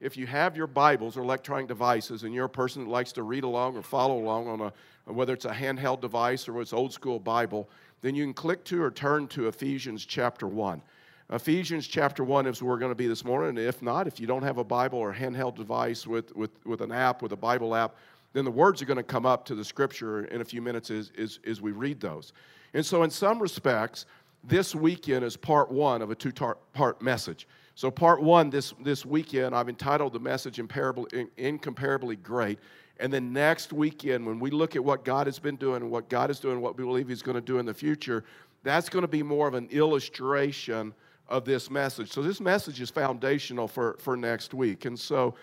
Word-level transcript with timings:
if 0.00 0.16
you 0.16 0.26
have 0.26 0.56
your 0.56 0.66
Bibles 0.66 1.16
or 1.16 1.22
electronic 1.22 1.66
devices 1.66 2.22
and 2.22 2.32
you're 2.32 2.44
a 2.44 2.50
person 2.50 2.84
that 2.84 2.90
likes 2.90 3.12
to 3.12 3.22
read 3.22 3.44
along 3.44 3.76
or 3.76 3.82
follow 3.82 4.18
along 4.18 4.48
on 4.48 4.60
a, 4.60 5.12
whether 5.12 5.32
it's 5.32 5.44
a 5.44 5.50
handheld 5.50 6.00
device 6.00 6.48
or 6.48 6.60
it's 6.60 6.72
old 6.72 6.92
school 6.92 7.18
Bible, 7.18 7.68
then 8.00 8.14
you 8.14 8.24
can 8.24 8.34
click 8.34 8.64
to 8.64 8.80
or 8.82 8.90
turn 8.90 9.26
to 9.28 9.48
Ephesians 9.48 10.04
chapter 10.04 10.46
1. 10.46 10.80
Ephesians 11.30 11.86
chapter 11.86 12.24
1 12.24 12.46
is 12.46 12.62
where 12.62 12.70
we're 12.70 12.78
going 12.78 12.92
to 12.92 12.96
be 12.96 13.08
this 13.08 13.24
morning. 13.24 13.50
And 13.50 13.58
if 13.58 13.82
not, 13.82 14.06
if 14.06 14.18
you 14.18 14.26
don't 14.26 14.42
have 14.42 14.58
a 14.58 14.64
Bible 14.64 14.98
or 14.98 15.10
a 15.10 15.14
handheld 15.14 15.56
device 15.56 16.06
with, 16.06 16.34
with, 16.34 16.50
with 16.64 16.80
an 16.80 16.92
app, 16.92 17.20
with 17.20 17.32
a 17.32 17.36
Bible 17.36 17.74
app, 17.74 17.96
then 18.32 18.44
the 18.44 18.50
words 18.50 18.80
are 18.80 18.86
going 18.86 18.98
to 18.98 19.02
come 19.02 19.26
up 19.26 19.44
to 19.46 19.54
the 19.54 19.64
scripture 19.64 20.24
in 20.26 20.40
a 20.40 20.44
few 20.44 20.62
minutes 20.62 20.90
as, 20.90 21.10
as, 21.18 21.40
as 21.46 21.60
we 21.60 21.72
read 21.72 22.00
those. 22.00 22.32
And 22.72 22.84
so, 22.84 23.02
in 23.02 23.10
some 23.10 23.40
respects, 23.40 24.06
this 24.44 24.74
weekend 24.74 25.24
is 25.24 25.36
part 25.36 25.70
one 25.70 26.02
of 26.02 26.10
a 26.10 26.14
two 26.14 26.32
part 26.32 27.02
message. 27.02 27.48
So, 27.78 27.92
part 27.92 28.20
one 28.20 28.50
this, 28.50 28.74
this 28.80 29.06
weekend, 29.06 29.54
I've 29.54 29.68
entitled 29.68 30.12
the 30.12 30.18
message 30.18 30.58
Incomparably 30.58 32.16
Great. 32.16 32.58
And 32.98 33.12
then 33.12 33.32
next 33.32 33.72
weekend, 33.72 34.26
when 34.26 34.40
we 34.40 34.50
look 34.50 34.74
at 34.74 34.82
what 34.82 35.04
God 35.04 35.28
has 35.28 35.38
been 35.38 35.54
doing 35.54 35.82
and 35.82 35.88
what 35.92 36.08
God 36.08 36.28
is 36.28 36.40
doing, 36.40 36.60
what 36.60 36.76
we 36.76 36.82
believe 36.82 37.06
He's 37.08 37.22
going 37.22 37.36
to 37.36 37.40
do 37.40 37.60
in 37.60 37.66
the 37.66 37.72
future, 37.72 38.24
that's 38.64 38.88
going 38.88 39.02
to 39.02 39.08
be 39.08 39.22
more 39.22 39.46
of 39.46 39.54
an 39.54 39.68
illustration 39.70 40.92
of 41.28 41.44
this 41.44 41.70
message. 41.70 42.10
So, 42.10 42.20
this 42.20 42.40
message 42.40 42.80
is 42.80 42.90
foundational 42.90 43.68
for, 43.68 43.96
for 44.00 44.16
next 44.16 44.54
week. 44.54 44.84
And 44.84 44.98
so, 44.98 45.36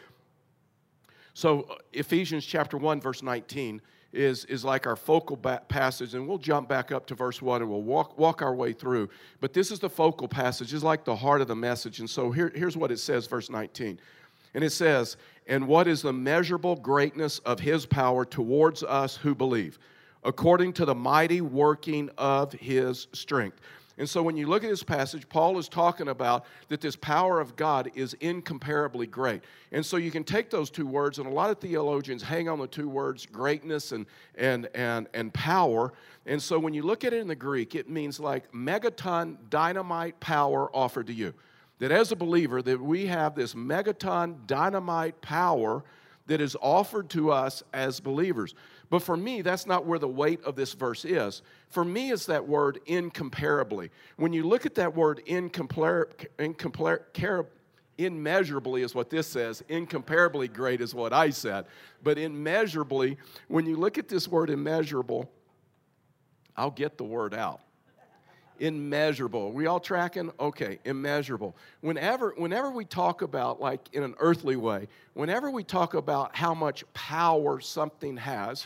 so, 1.36 1.78
Ephesians 1.94 2.46
chapter 2.46 2.78
1, 2.78 3.00
verse 3.00 3.24
19 3.24 3.82
is, 4.16 4.46
is 4.46 4.64
like 4.64 4.88
our 4.88 4.96
focal 4.96 5.38
passage, 5.38 6.14
and 6.14 6.28
we'll 6.28 6.38
jump 6.38 6.70
back 6.70 6.92
up 6.92 7.06
to 7.08 7.16
verse 7.16 7.42
1 7.42 7.62
and 7.62 7.70
we'll 7.70 7.82
walk, 7.82 8.18
walk 8.18 8.42
our 8.42 8.56
way 8.56 8.74
through. 8.74 9.10
But 9.42 9.54
this 9.54 9.72
is 9.72 9.80
the 9.80 9.90
focal 9.90 10.28
passage, 10.28 10.74
it's 10.74 10.84
like 10.84 11.06
the 11.06 11.16
heart 11.16 11.42
of 11.42 11.48
the 11.48 11.56
message. 11.56 12.00
And 12.00 12.10
so 12.10 12.32
here, 12.32 12.52
here's 12.56 12.78
what 12.78 12.92
it 12.92 13.00
says, 13.00 13.28
verse 13.28 13.50
19. 13.50 14.00
And 14.54 14.64
it 14.64 14.72
says, 14.72 15.18
And 15.48 15.68
what 15.68 15.88
is 15.88 16.02
the 16.02 16.14
measurable 16.14 16.76
greatness 16.78 17.40
of 17.40 17.60
his 17.60 17.86
power 17.86 18.26
towards 18.26 18.84
us 18.84 19.18
who 19.18 19.36
believe, 19.36 19.78
according 20.24 20.74
to 20.74 20.86
the 20.86 20.96
mighty 20.96 21.42
working 21.42 22.10
of 22.18 22.54
his 22.54 23.08
strength? 23.12 23.60
And 23.98 24.10
so 24.10 24.22
when 24.22 24.36
you 24.36 24.48
look 24.48 24.64
at 24.64 24.70
this 24.70 24.84
passage, 24.84 25.28
Paul 25.30 25.58
is 25.58 25.70
talking 25.70 26.10
about 26.10 26.46
that 26.68 26.82
this 26.82 26.98
power 26.98 27.40
of 27.40 27.56
God 27.56 27.92
is 27.96 28.14
incomparably 28.16 29.08
great. 29.08 29.44
And 29.72 29.86
so 29.86 29.96
you 29.96 30.12
can 30.12 30.26
take 30.26 30.50
those 30.50 30.70
two 30.70 30.86
words, 30.86 31.18
and 31.18 31.28
a 31.28 31.32
lot 31.32 31.50
of 31.50 31.60
theologians 31.60 32.22
hang 32.22 32.50
on 32.50 32.60
the 32.60 32.68
two 32.68 32.90
words 32.90 33.26
greatness 33.26 33.94
and, 33.94 34.06
and, 34.36 34.68
and, 34.76 35.08
and 35.14 35.34
power. 35.34 35.94
And 36.26 36.42
so 36.42 36.60
when 36.60 36.74
you 36.74 36.84
look 36.84 37.06
at 37.06 37.14
it 37.14 37.22
in 37.22 37.28
the 37.28 37.36
Greek, 37.36 37.74
it 37.74 37.90
means 37.90 38.20
like 38.20 38.52
megaton 38.52 39.38
dynamite 39.50 40.20
power 40.20 40.70
offered 40.76 41.08
to 41.08 41.14
you. 41.14 41.34
That 41.80 41.92
as 41.92 42.12
a 42.12 42.16
believer, 42.18 42.62
that 42.62 42.82
we 42.82 43.06
have 43.06 43.36
this 43.36 43.54
megaton 43.54 44.46
dynamite 44.46 45.22
power 45.22 45.84
that 46.28 46.42
is 46.42 46.58
offered 46.62 47.10
to 47.12 47.32
us 47.32 47.64
as 47.74 48.00
believers. 48.00 48.56
But 48.96 49.04
for 49.04 49.18
me, 49.18 49.42
that's 49.42 49.66
not 49.66 49.86
where 49.86 50.00
the 50.00 50.08
weight 50.08 50.42
of 50.46 50.56
this 50.56 50.72
verse 50.72 51.04
is. 51.04 51.42
For 51.68 51.84
me, 51.84 52.14
it's 52.14 52.28
that 52.28 52.48
word 52.48 52.80
incomparably. 52.86 53.92
When 54.16 54.32
you 54.32 54.44
look 54.44 54.66
at 54.66 54.76
that 54.76 54.96
word 54.96 55.22
incompar- 55.28 56.14
incompar- 56.40 57.46
immeasurably 57.98 58.84
is 58.84 58.96
what 58.96 59.10
this 59.10 59.28
says. 59.28 59.62
Incomparably 59.68 60.48
great 60.48 60.80
is 60.80 60.96
what 60.96 61.12
I 61.12 61.32
said. 61.32 61.66
But 62.04 62.18
immeasurably, 62.18 63.18
when 63.50 63.66
you 63.66 63.76
look 63.76 63.98
at 63.98 64.08
this 64.08 64.30
word 64.30 64.50
immeasurable, 64.50 65.30
I'll 66.56 66.72
get 66.72 66.98
the 66.98 67.04
word 67.04 67.34
out 67.34 67.60
immeasurable. 68.60 69.52
We 69.52 69.68
all 69.68 69.80
tracking? 69.80 70.32
Okay, 70.40 70.80
immeasurable. 70.86 71.56
Whenever, 71.82 72.34
whenever 72.38 72.72
we 72.72 72.86
talk 72.86 73.22
about, 73.22 73.60
like 73.60 73.82
in 73.94 74.04
an 74.04 74.16
earthly 74.20 74.56
way, 74.56 74.88
whenever 75.14 75.50
we 75.50 75.64
talk 75.64 75.94
about 75.94 76.36
how 76.36 76.54
much 76.54 76.84
power 76.94 77.60
something 77.60 78.18
has, 78.18 78.66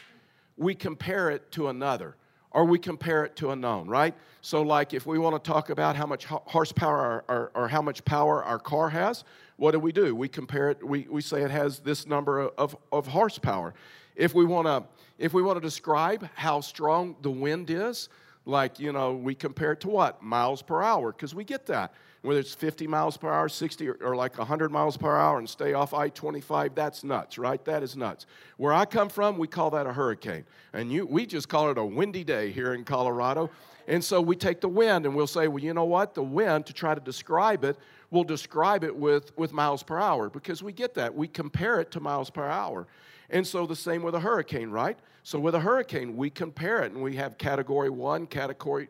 we 0.59 0.75
compare 0.75 1.31
it 1.31 1.51
to 1.53 1.69
another 1.69 2.15
or 2.51 2.65
we 2.65 2.77
compare 2.77 3.23
it 3.23 3.35
to 3.37 3.51
a 3.51 3.55
known, 3.55 3.87
right? 3.87 4.13
So, 4.41 4.61
like 4.61 4.93
if 4.93 5.05
we 5.05 5.17
want 5.19 5.41
to 5.41 5.51
talk 5.51 5.69
about 5.69 5.95
how 5.95 6.05
much 6.05 6.25
horsepower 6.25 7.23
or, 7.27 7.51
or, 7.53 7.67
how 7.67 7.81
much 7.81 8.03
power 8.05 8.43
our 8.43 8.59
car 8.59 8.89
has, 8.89 9.23
what 9.57 9.71
do 9.71 9.79
we 9.79 9.91
do? 9.91 10.15
We 10.15 10.27
compare 10.27 10.69
it, 10.71 10.85
we, 10.85 11.07
we 11.09 11.21
say 11.21 11.43
it 11.43 11.51
has 11.51 11.79
this 11.79 12.07
number 12.07 12.41
of, 12.41 12.75
of 12.91 13.07
horsepower. 13.07 13.73
If 14.15 14.33
we 14.33 14.45
want 14.45 14.67
to 14.67 14.83
if 15.17 15.33
we 15.33 15.41
want 15.41 15.57
to 15.57 15.61
describe 15.61 16.27
how 16.33 16.61
strong 16.61 17.15
the 17.21 17.31
wind 17.31 17.69
is, 17.69 18.09
like, 18.45 18.79
you 18.79 18.93
know, 18.93 19.13
we 19.13 19.35
compare 19.35 19.73
it 19.73 19.81
to 19.81 19.89
what? 19.89 20.23
Miles 20.23 20.61
per 20.61 20.81
hour, 20.81 21.11
because 21.11 21.35
we 21.35 21.43
get 21.43 21.65
that. 21.67 21.93
Whether 22.21 22.41
it's 22.41 22.53
50 22.53 22.85
miles 22.85 23.15
per 23.15 23.31
hour, 23.31 23.47
60, 23.47 23.87
or, 23.87 23.97
or 24.01 24.15
like 24.15 24.37
100 24.37 24.71
miles 24.71 24.97
per 24.97 25.15
hour 25.15 25.39
and 25.39 25.49
stay 25.49 25.73
off 25.73 25.93
I 25.93 26.09
25, 26.09 26.75
that's 26.75 27.03
nuts, 27.03 27.37
right? 27.37 27.63
That 27.63 27.81
is 27.81 27.95
nuts. 27.95 28.25
Where 28.57 28.73
I 28.73 28.85
come 28.85 29.07
from, 29.07 29.37
we 29.37 29.47
call 29.47 29.69
that 29.71 29.87
a 29.87 29.93
hurricane. 29.93 30.43
And 30.73 30.91
you, 30.91 31.05
we 31.05 31.25
just 31.25 31.47
call 31.47 31.71
it 31.71 31.77
a 31.77 31.85
windy 31.85 32.25
day 32.25 32.51
here 32.51 32.73
in 32.73 32.83
Colorado. 32.83 33.49
And 33.87 34.03
so 34.03 34.19
we 34.21 34.35
take 34.35 34.59
the 34.59 34.69
wind 34.69 35.05
and 35.05 35.15
we'll 35.15 35.27
say, 35.27 35.47
well, 35.47 35.63
you 35.63 35.73
know 35.73 35.85
what? 35.85 36.13
The 36.13 36.21
wind, 36.21 36.65
to 36.65 36.73
try 36.73 36.93
to 36.93 37.01
describe 37.01 37.63
it, 37.63 37.77
we'll 38.11 38.25
describe 38.25 38.83
it 38.83 38.95
with, 38.95 39.35
with 39.37 39.53
miles 39.53 39.81
per 39.81 39.97
hour 39.97 40.29
because 40.29 40.61
we 40.61 40.73
get 40.73 40.93
that. 40.95 41.15
We 41.15 41.27
compare 41.27 41.79
it 41.79 41.89
to 41.91 41.99
miles 41.99 42.29
per 42.29 42.45
hour. 42.45 42.85
And 43.29 43.45
so 43.45 43.65
the 43.65 43.75
same 43.75 44.03
with 44.03 44.15
a 44.15 44.19
hurricane, 44.19 44.71
right? 44.71 44.97
So 45.23 45.39
with 45.39 45.55
a 45.55 45.59
hurricane, 45.59 46.17
we 46.17 46.29
compare 46.29 46.83
it 46.83 46.91
and 46.91 47.01
we 47.01 47.15
have 47.15 47.37
category 47.37 47.89
one, 47.89 48.27
category 48.27 48.87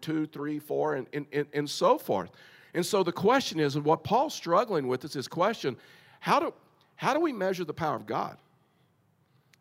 two, 0.00 0.26
three, 0.26 0.58
four, 0.58 0.94
and, 0.96 1.06
and, 1.12 1.46
and 1.52 1.68
so 1.68 1.98
forth. 1.98 2.30
And 2.74 2.84
so 2.84 3.02
the 3.02 3.12
question 3.12 3.60
is, 3.60 3.76
and 3.76 3.84
what 3.84 4.02
Paul's 4.02 4.34
struggling 4.34 4.88
with 4.88 5.04
is 5.04 5.12
this 5.12 5.28
question 5.28 5.76
how 6.20 6.38
do, 6.38 6.54
how 6.96 7.14
do 7.14 7.20
we 7.20 7.32
measure 7.32 7.64
the 7.64 7.74
power 7.74 7.96
of 7.96 8.06
God? 8.06 8.36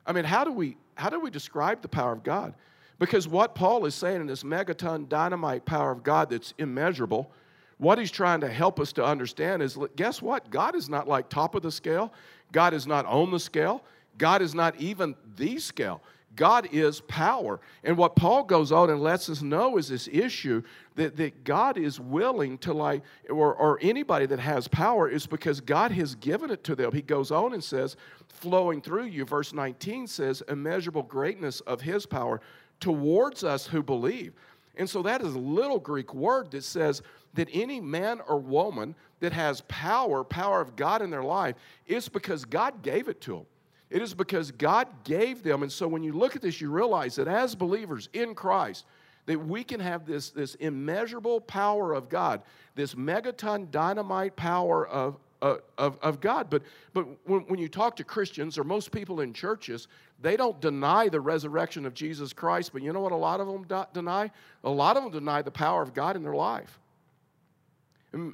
I 0.05 0.13
mean, 0.13 0.25
how 0.25 0.43
do 0.43 0.51
we 0.51 0.77
how 0.95 1.09
do 1.09 1.19
we 1.19 1.29
describe 1.29 1.81
the 1.81 1.87
power 1.87 2.13
of 2.13 2.23
God? 2.23 2.53
Because 2.99 3.27
what 3.27 3.55
Paul 3.55 3.85
is 3.85 3.95
saying 3.95 4.21
in 4.21 4.27
this 4.27 4.43
megaton 4.43 5.09
dynamite 5.09 5.65
power 5.65 5.91
of 5.91 6.03
God 6.03 6.29
that's 6.29 6.53
immeasurable, 6.59 7.31
what 7.79 7.97
he's 7.97 8.11
trying 8.11 8.41
to 8.41 8.47
help 8.47 8.79
us 8.79 8.93
to 8.93 9.03
understand 9.03 9.63
is 9.63 9.77
guess 9.95 10.21
what? 10.21 10.51
God 10.51 10.75
is 10.75 10.87
not 10.87 11.07
like 11.07 11.27
top 11.27 11.55
of 11.55 11.63
the 11.63 11.71
scale. 11.71 12.13
God 12.51 12.75
is 12.75 12.85
not 12.85 13.05
on 13.07 13.31
the 13.31 13.39
scale. 13.39 13.83
God 14.19 14.43
is 14.43 14.53
not 14.53 14.75
even 14.79 15.15
the 15.35 15.57
scale. 15.57 16.01
God 16.35 16.69
is 16.71 17.01
power. 17.01 17.59
And 17.83 17.97
what 17.97 18.15
Paul 18.15 18.43
goes 18.43 18.71
on 18.71 18.89
and 18.89 19.01
lets 19.01 19.29
us 19.29 19.41
know 19.41 19.77
is 19.77 19.89
this 19.89 20.07
issue 20.11 20.63
that, 20.95 21.17
that 21.17 21.43
God 21.43 21.77
is 21.77 21.99
willing 21.99 22.57
to, 22.59 22.73
like, 22.73 23.01
or, 23.29 23.53
or 23.53 23.79
anybody 23.81 24.25
that 24.27 24.39
has 24.39 24.67
power 24.67 25.09
is 25.09 25.27
because 25.27 25.59
God 25.59 25.91
has 25.91 26.15
given 26.15 26.49
it 26.49 26.63
to 26.65 26.75
them. 26.75 26.91
He 26.93 27.01
goes 27.01 27.31
on 27.31 27.53
and 27.53 27.63
says, 27.63 27.97
flowing 28.29 28.81
through 28.81 29.05
you, 29.05 29.25
verse 29.25 29.53
19 29.53 30.07
says, 30.07 30.41
immeasurable 30.47 31.03
greatness 31.03 31.59
of 31.61 31.81
his 31.81 32.05
power 32.05 32.41
towards 32.79 33.43
us 33.43 33.67
who 33.67 33.83
believe. 33.83 34.33
And 34.77 34.89
so 34.89 35.01
that 35.03 35.21
is 35.21 35.33
a 35.33 35.39
little 35.39 35.79
Greek 35.79 36.13
word 36.13 36.51
that 36.51 36.63
says 36.63 37.01
that 37.33 37.49
any 37.51 37.79
man 37.79 38.21
or 38.27 38.37
woman 38.39 38.95
that 39.19 39.33
has 39.33 39.61
power, 39.61 40.23
power 40.23 40.61
of 40.61 40.75
God 40.75 41.01
in 41.01 41.09
their 41.09 41.23
life, 41.23 41.55
is 41.87 42.09
because 42.09 42.45
God 42.45 42.81
gave 42.81 43.07
it 43.07 43.21
to 43.21 43.35
them. 43.35 43.45
It 43.91 44.01
is 44.01 44.13
because 44.13 44.51
God 44.51 44.87
gave 45.03 45.43
them. 45.43 45.63
And 45.63 45.71
so 45.71 45.85
when 45.85 46.01
you 46.01 46.13
look 46.13 46.37
at 46.37 46.41
this, 46.41 46.61
you 46.61 46.71
realize 46.71 47.15
that 47.17 47.27
as 47.27 47.53
believers 47.55 48.07
in 48.13 48.33
Christ, 48.33 48.85
that 49.25 49.37
we 49.37 49.65
can 49.65 49.81
have 49.81 50.05
this, 50.05 50.29
this 50.29 50.55
immeasurable 50.55 51.41
power 51.41 51.93
of 51.93 52.07
God, 52.07 52.41
this 52.73 52.95
megaton 52.95 53.69
dynamite 53.69 54.37
power 54.37 54.87
of, 54.87 55.17
of, 55.41 55.61
of 55.77 56.21
God. 56.21 56.49
But, 56.49 56.63
but 56.93 57.05
when, 57.27 57.41
when 57.41 57.59
you 57.59 57.67
talk 57.67 57.97
to 57.97 58.05
Christians 58.05 58.57
or 58.57 58.63
most 58.63 58.91
people 58.93 59.19
in 59.19 59.33
churches, 59.33 59.89
they 60.21 60.37
don't 60.37 60.59
deny 60.61 61.09
the 61.09 61.19
resurrection 61.19 61.85
of 61.85 61.93
Jesus 61.93 62.31
Christ. 62.31 62.71
But 62.71 62.83
you 62.83 62.93
know 62.93 63.01
what 63.01 63.11
a 63.11 63.17
lot 63.17 63.41
of 63.41 63.47
them 63.47 63.63
do- 63.67 63.85
deny? 63.93 64.31
A 64.63 64.69
lot 64.69 64.95
of 64.95 65.03
them 65.03 65.11
deny 65.11 65.41
the 65.41 65.51
power 65.51 65.81
of 65.81 65.93
God 65.93 66.15
in 66.15 66.23
their 66.23 66.35
life. 66.35 66.79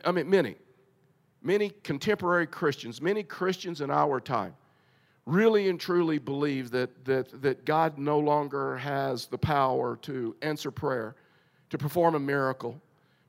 I 0.05 0.11
mean, 0.11 0.29
many, 0.29 0.55
many 1.41 1.71
contemporary 1.83 2.45
Christians, 2.45 3.01
many 3.01 3.23
Christians 3.23 3.81
in 3.81 3.89
our 3.89 4.19
time 4.19 4.53
really 5.27 5.67
and 5.67 5.77
truly 5.77 6.17
believe 6.17 6.71
that, 6.71 7.03
that, 7.03 7.41
that 7.41 7.65
God 7.65 7.97
no 7.97 8.17
longer 8.17 8.77
has 8.77 9.25
the 9.27 9.37
power 9.37 9.97
to 9.97 10.35
answer 10.41 10.71
prayer, 10.71 11.15
to 11.69 11.77
perform 11.77 12.15
a 12.15 12.19
miracle, 12.19 12.81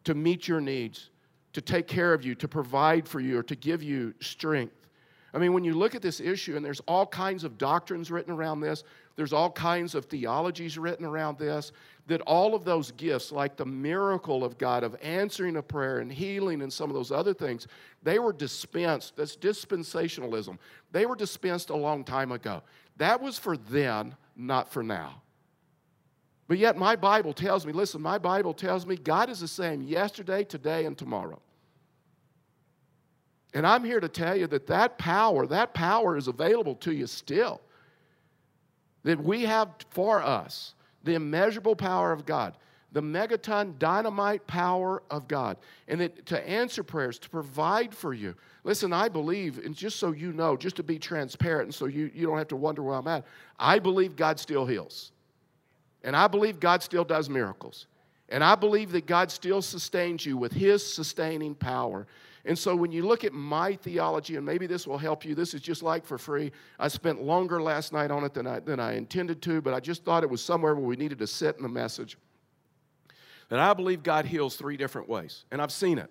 to 0.05 0.15
meet 0.15 0.47
your 0.47 0.61
needs, 0.61 1.11
to 1.53 1.61
take 1.61 1.89
care 1.89 2.15
of 2.15 2.25
you, 2.25 2.37
to 2.37 2.47
provide 2.47 3.09
for 3.09 3.19
you, 3.19 3.37
or 3.37 3.43
to 3.43 3.57
give 3.57 3.83
you 3.83 4.15
strength. 4.21 4.87
I 5.35 5.39
mean, 5.39 5.53
when 5.53 5.65
you 5.65 5.75
look 5.75 5.97
at 5.97 6.01
this 6.01 6.21
issue, 6.21 6.57
and 6.57 6.65
there's 6.65 6.81
all 6.87 7.05
kinds 7.05 7.43
of 7.43 7.59
doctrines 7.59 8.13
written 8.13 8.33
around 8.33 8.61
this, 8.61 8.85
there's 9.19 9.33
all 9.33 9.51
kinds 9.51 9.97
of 9.97 10.05
theologies 10.05 10.79
written 10.79 11.05
around 11.05 11.39
this, 11.39 11.73
that 12.07 12.21
all 12.21 12.55
of 12.55 12.65
those 12.65 12.93
gifts, 12.93 13.33
like 13.33 13.57
the 13.57 13.67
miracle 13.67 14.45
of 14.45 14.57
God 14.59 14.85
of 14.85 14.97
answering 15.03 15.57
a 15.57 15.63
prayer 15.63 15.99
and 15.99 16.13
healing 16.13 16.63
and 16.63 16.73
some 16.73 16.89
of 16.89 16.95
those 16.95 17.11
other 17.11 17.35
things, 17.35 17.67
they 18.05 18.21
were 18.21 18.33
dispensed. 18.33 19.17
That's 19.17 19.37
dispensationalism. 19.37 20.57
They 20.93 21.05
were 21.05 21.17
dispensed 21.17 21.71
a 21.71 21.77
long 21.77 22.05
time 22.05 22.31
ago. 22.31 22.63
That 22.97 23.21
was 23.21 23.37
for 23.37 23.57
then, 23.57 24.15
not 24.37 24.71
for 24.73 24.85
now. 24.85 25.21
But 26.47 26.59
yet, 26.59 26.77
my 26.77 26.95
Bible 26.95 27.33
tells 27.33 27.67
me 27.67 27.73
listen, 27.73 28.01
my 28.01 28.19
Bible 28.19 28.55
tells 28.55 28.87
me 28.87 28.95
God 28.95 29.31
is 29.31 29.41
the 29.41 29.49
same 29.49 29.83
yesterday, 29.83 30.45
today, 30.45 30.87
and 30.87 30.97
tomorrow. 30.97 31.43
And 33.53 33.67
I'm 33.67 33.83
here 33.83 33.99
to 33.99 34.09
tell 34.09 34.37
you 34.37 34.47
that 34.47 34.69
that 34.69 34.97
power, 34.97 35.45
that 35.49 35.75
power 35.75 36.17
is 36.17 36.29
available 36.29 36.77
to 36.77 36.93
you 36.93 37.09
still. 37.09 37.61
That 39.09 39.25
we 39.25 39.45
have 39.45 39.71
for 39.89 40.23
us 40.23 40.75
the 41.03 41.15
immeasurable 41.15 41.75
power 41.75 42.13
of 42.13 42.27
God, 42.27 42.59
the 42.93 43.01
megaton 43.01 43.79
dynamite 43.79 44.47
power 44.47 45.03
of 45.11 45.27
God, 45.27 45.57
and 45.89 45.99
that 46.03 46.27
to 46.27 46.47
answer 46.47 46.83
prayers, 46.83 47.19
to 47.21 47.31
provide 47.31 47.95
for 47.95 48.13
you. 48.13 48.35
Listen, 48.65 48.93
I 48.93 49.09
believe, 49.09 49.65
and 49.65 49.75
just 49.75 49.97
so 49.97 50.13
you 50.13 50.35
know, 50.35 50.59
just 50.59 50.77
to 50.77 50.83
be 50.83 50.99
transparent 50.99 51.65
and 51.69 51.75
so 51.75 51.87
you, 51.87 52.11
you 52.15 52.27
don't 52.27 52.37
have 52.37 52.49
to 52.49 52.57
wonder 52.57 52.83
where 52.83 52.97
I'm 52.97 53.09
at, 53.09 53.25
I 53.59 53.79
believe 53.79 54.15
God 54.15 54.39
still 54.39 54.67
heals. 54.67 55.13
And 56.05 56.15
I 56.15 56.29
believe 56.29 56.61
God 56.61 56.83
still 56.83 57.05
does 57.05 57.31
miracles. 57.31 57.87
And 58.29 58.45
I 58.45 58.57
believe 58.57 58.93
that 58.93 59.07
God 59.07 59.31
still 59.31 59.63
sustains 59.63 60.27
you 60.27 60.37
with 60.37 60.53
His 60.53 60.85
sustaining 60.87 61.55
power. 61.55 62.07
And 62.49 62.59
so 62.59 62.75
when 62.75 62.91
you 62.91 63.07
look 63.07 63.25
at 63.25 63.35
my 63.35 63.75
theology, 63.75 64.37
and 64.37 64.47
maybe 64.47 64.67
this 64.67 64.87
will 64.87 64.97
help 64.97 65.23
you, 65.23 65.35
this 65.35 65.53
is 65.53 65.61
just 65.61 65.83
like 65.83 66.07
for 66.07 66.17
free. 66.17 66.51
I 66.79 66.89
spent 66.89 67.23
longer 67.23 67.61
last 67.61 67.93
night 67.93 68.11
on 68.11 68.25
it 68.25 68.33
than 68.33 68.47
I, 68.47 68.59
than 68.61 68.81
I 68.81 68.95
intended 68.95 69.43
to, 69.43 69.61
but 69.61 69.75
I 69.75 69.81
just 69.81 70.03
thought 70.03 70.23
it 70.23 70.31
was 70.31 70.41
somewhere 70.41 70.75
where 70.75 70.87
we 70.87 70.97
needed 70.97 71.19
to 71.19 71.27
sit 71.27 71.57
in 71.59 71.63
the 71.63 71.69
message. 71.69 72.17
That 73.51 73.59
I 73.59 73.75
believe 73.75 74.03
God 74.03 74.25
heals 74.25 74.57
three 74.57 74.79
different 74.79 75.11
ways, 75.11 75.45
and 75.53 75.61
I've 75.61 75.71
seen 75.71 75.99
it. 75.99 76.11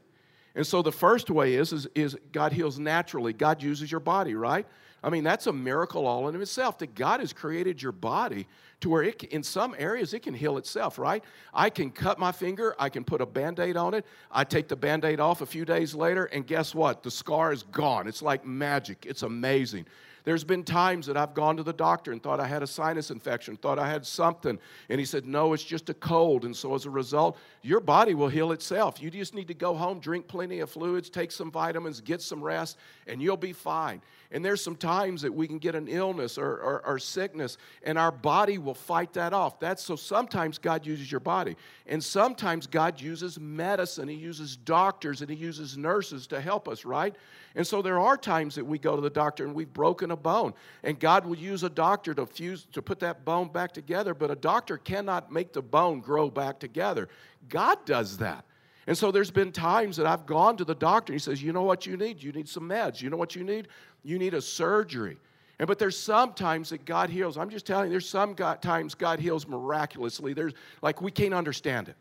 And 0.54 0.66
so 0.66 0.84
the 0.84 0.92
first 0.92 1.32
way 1.32 1.56
is, 1.56 1.74
is, 1.74 1.88
is 1.96 2.16
God 2.32 2.54
heals 2.54 2.78
naturally. 2.78 3.34
God 3.34 3.64
uses 3.64 3.92
your 3.92 4.00
body, 4.00 4.36
right? 4.36 4.68
I 5.04 5.10
mean, 5.10 5.24
that's 5.24 5.48
a 5.48 5.54
miracle 5.54 6.08
all 6.08 6.28
in 6.28 6.42
itself 6.42 6.80
that 6.80 6.96
God 6.96 7.20
has 7.20 7.32
created 7.32 7.82
your 7.82 7.92
body 7.92 8.48
to 8.80 8.90
where 8.90 9.04
it, 9.04 9.24
in 9.24 9.44
some 9.44 9.76
areas 9.78 10.14
it 10.14 10.24
can 10.24 10.34
heal 10.34 10.58
itself, 10.58 10.98
right? 10.98 11.24
I 11.54 11.70
can 11.70 11.92
cut 11.92 12.20
my 12.20 12.32
finger, 12.32 12.76
I 12.80 12.90
can 12.90 13.04
put 13.04 13.22
a 13.22 13.26
band 13.26 13.60
aid 13.60 13.78
on 13.78 13.94
it, 13.94 14.06
I 14.32 14.44
take 14.44 14.68
the 14.68 14.76
band 14.76 15.06
aid 15.06 15.20
off 15.20 15.42
a 15.42 15.46
few 15.46 15.66
days 15.66 15.94
later, 15.96 16.26
and 16.26 16.46
guess 16.46 16.74
what? 16.74 17.04
The 17.04 17.12
scar 17.12 17.54
is 17.54 17.64
gone. 17.64 18.08
It's 18.08 18.22
like 18.22 18.46
magic, 18.46 19.06
it's 19.08 19.24
amazing. 19.24 19.86
There's 20.28 20.44
been 20.44 20.66
times 20.66 21.06
that 21.06 21.16
I've 21.16 21.34
gone 21.34 21.56
to 21.56 21.64
the 21.64 21.72
doctor 21.72 22.12
and 22.12 22.22
thought 22.22 22.42
I 22.42 22.48
had 22.48 22.62
a 22.62 22.68
sinus 22.68 23.12
infection, 23.12 23.56
thought 23.56 23.80
I 23.80 23.90
had 23.90 24.06
something, 24.06 24.60
and 24.90 25.00
he 25.00 25.06
said, 25.06 25.26
No, 25.26 25.54
it's 25.54 25.64
just 25.64 25.90
a 25.90 25.94
cold. 25.94 26.44
And 26.44 26.54
so 26.54 26.76
as 26.76 26.86
a 26.86 26.90
result, 26.90 27.38
your 27.62 27.80
body 27.80 28.14
will 28.14 28.28
heal 28.28 28.52
itself. 28.52 29.02
You 29.02 29.10
just 29.10 29.34
need 29.34 29.48
to 29.48 29.54
go 29.54 29.74
home, 29.74 30.02
drink 30.02 30.28
plenty 30.28 30.60
of 30.60 30.70
fluids, 30.70 31.10
take 31.10 31.32
some 31.32 31.50
vitamins, 31.50 32.02
get 32.02 32.22
some 32.22 32.44
rest, 32.44 32.78
and 33.08 33.22
you'll 33.22 33.38
be 33.38 33.54
fine. 33.54 34.02
And 34.32 34.44
there's 34.44 34.62
some 34.62 34.76
times 34.76 35.22
that 35.22 35.34
we 35.34 35.48
can 35.48 35.58
get 35.58 35.74
an 35.74 35.88
illness 35.88 36.38
or, 36.38 36.58
or, 36.58 36.86
or, 36.86 37.00
sickness, 37.00 37.58
and 37.84 37.98
our 37.98 38.12
body 38.12 38.58
will 38.58 38.74
fight 38.74 39.14
that 39.14 39.34
off. 39.34 39.60
That's 39.60 39.82
so 39.82 39.96
sometimes 39.96 40.58
God 40.58 40.86
uses 40.86 41.10
your 41.10 41.22
body. 41.22 41.56
And 41.86 42.04
sometimes 42.04 42.68
God 42.68 43.00
uses 43.00 43.40
medicine. 43.40 44.10
He 44.10 44.16
uses 44.16 44.58
doctors 44.58 45.22
and 45.22 45.30
He 45.30 45.38
uses 45.38 45.78
nurses 45.78 46.28
to 46.28 46.42
help 46.42 46.68
us, 46.68 46.84
right? 46.84 47.16
And 47.56 47.66
so 47.66 47.82
there 47.82 48.00
are 48.00 48.18
times 48.18 48.56
that 48.56 48.66
we 48.66 48.78
go 48.78 48.96
to 48.96 49.02
the 49.02 49.10
doctor 49.10 49.46
and 49.46 49.56
we've 49.56 49.72
broken 49.74 50.12
a 50.12 50.18
bone. 50.18 50.54
And 50.84 51.00
God 51.00 51.26
will 51.26 51.38
use 51.38 51.64
a 51.64 51.70
doctor 51.70 52.14
to 52.14 52.26
fuse 52.26 52.68
to 52.74 52.82
put 52.82 53.00
that 53.00 53.24
bone 53.24 53.48
back 53.48 53.72
together, 53.72 54.14
but 54.14 54.30
a 54.30 54.36
doctor 54.36 54.78
cannot 54.78 55.32
make 55.32 55.54
the 55.54 55.62
bone 55.62 56.02
grow 56.02 56.30
back 56.30 56.60
together. 56.60 57.08
God 57.48 57.86
does 57.86 58.18
that. 58.18 58.44
And 58.88 58.98
so 58.98 59.12
there's 59.12 59.32
been 59.32 59.52
times 59.52 59.98
that 59.98 60.06
I've 60.06 60.26
gone 60.26 60.56
to 60.58 60.64
the 60.64 60.74
doctor. 60.74 61.12
and 61.12 61.20
He 61.20 61.24
says, 61.24 61.44
You 61.44 61.52
know 61.52 61.64
what 61.64 61.86
you 61.86 61.98
need? 61.98 62.24
You 62.24 62.32
need 62.32 62.48
some 62.48 62.68
meds. 62.68 63.02
You 63.02 63.10
know 63.10 63.18
what 63.18 63.36
you 63.36 63.44
need? 63.44 63.68
You 64.04 64.18
need 64.18 64.34
a 64.34 64.42
surgery. 64.42 65.18
And 65.60 65.68
but 65.68 65.78
there's 65.78 65.98
some 65.98 66.34
times 66.34 66.70
that 66.70 66.86
God 66.86 67.10
heals. 67.10 67.38
I'm 67.38 67.50
just 67.50 67.66
telling 67.66 67.88
you, 67.88 67.92
there's 67.92 68.08
some 68.08 68.34
God, 68.34 68.62
times 68.62 68.96
God 68.96 69.20
heals 69.20 69.46
miraculously. 69.48 70.34
There's 70.34 70.54
like 70.82 71.02
we 71.02 71.12
can't 71.12 71.34
understand 71.34 71.90
it. 71.90 71.96